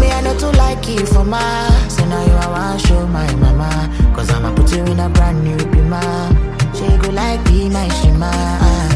Me 0.00 0.10
I 0.10 0.22
know 0.22 0.34
too 0.38 0.50
like 0.56 0.88
you 0.88 1.04
for 1.04 1.24
my, 1.24 1.68
so 1.90 2.06
now 2.06 2.24
you 2.24 2.32
I 2.32 2.48
want 2.48 2.80
show 2.80 3.06
my 3.06 3.30
mama. 3.34 3.68
Cause 4.16 4.30
I'ma 4.30 4.54
put 4.54 4.74
you 4.74 4.82
in 4.84 4.98
a 4.98 5.10
brand 5.10 5.44
new 5.44 5.58
bima. 5.58 6.00
She 6.74 6.86
go 6.96 7.10
like 7.10 7.44
be 7.44 7.68
my 7.68 7.86
shima. 8.00 8.87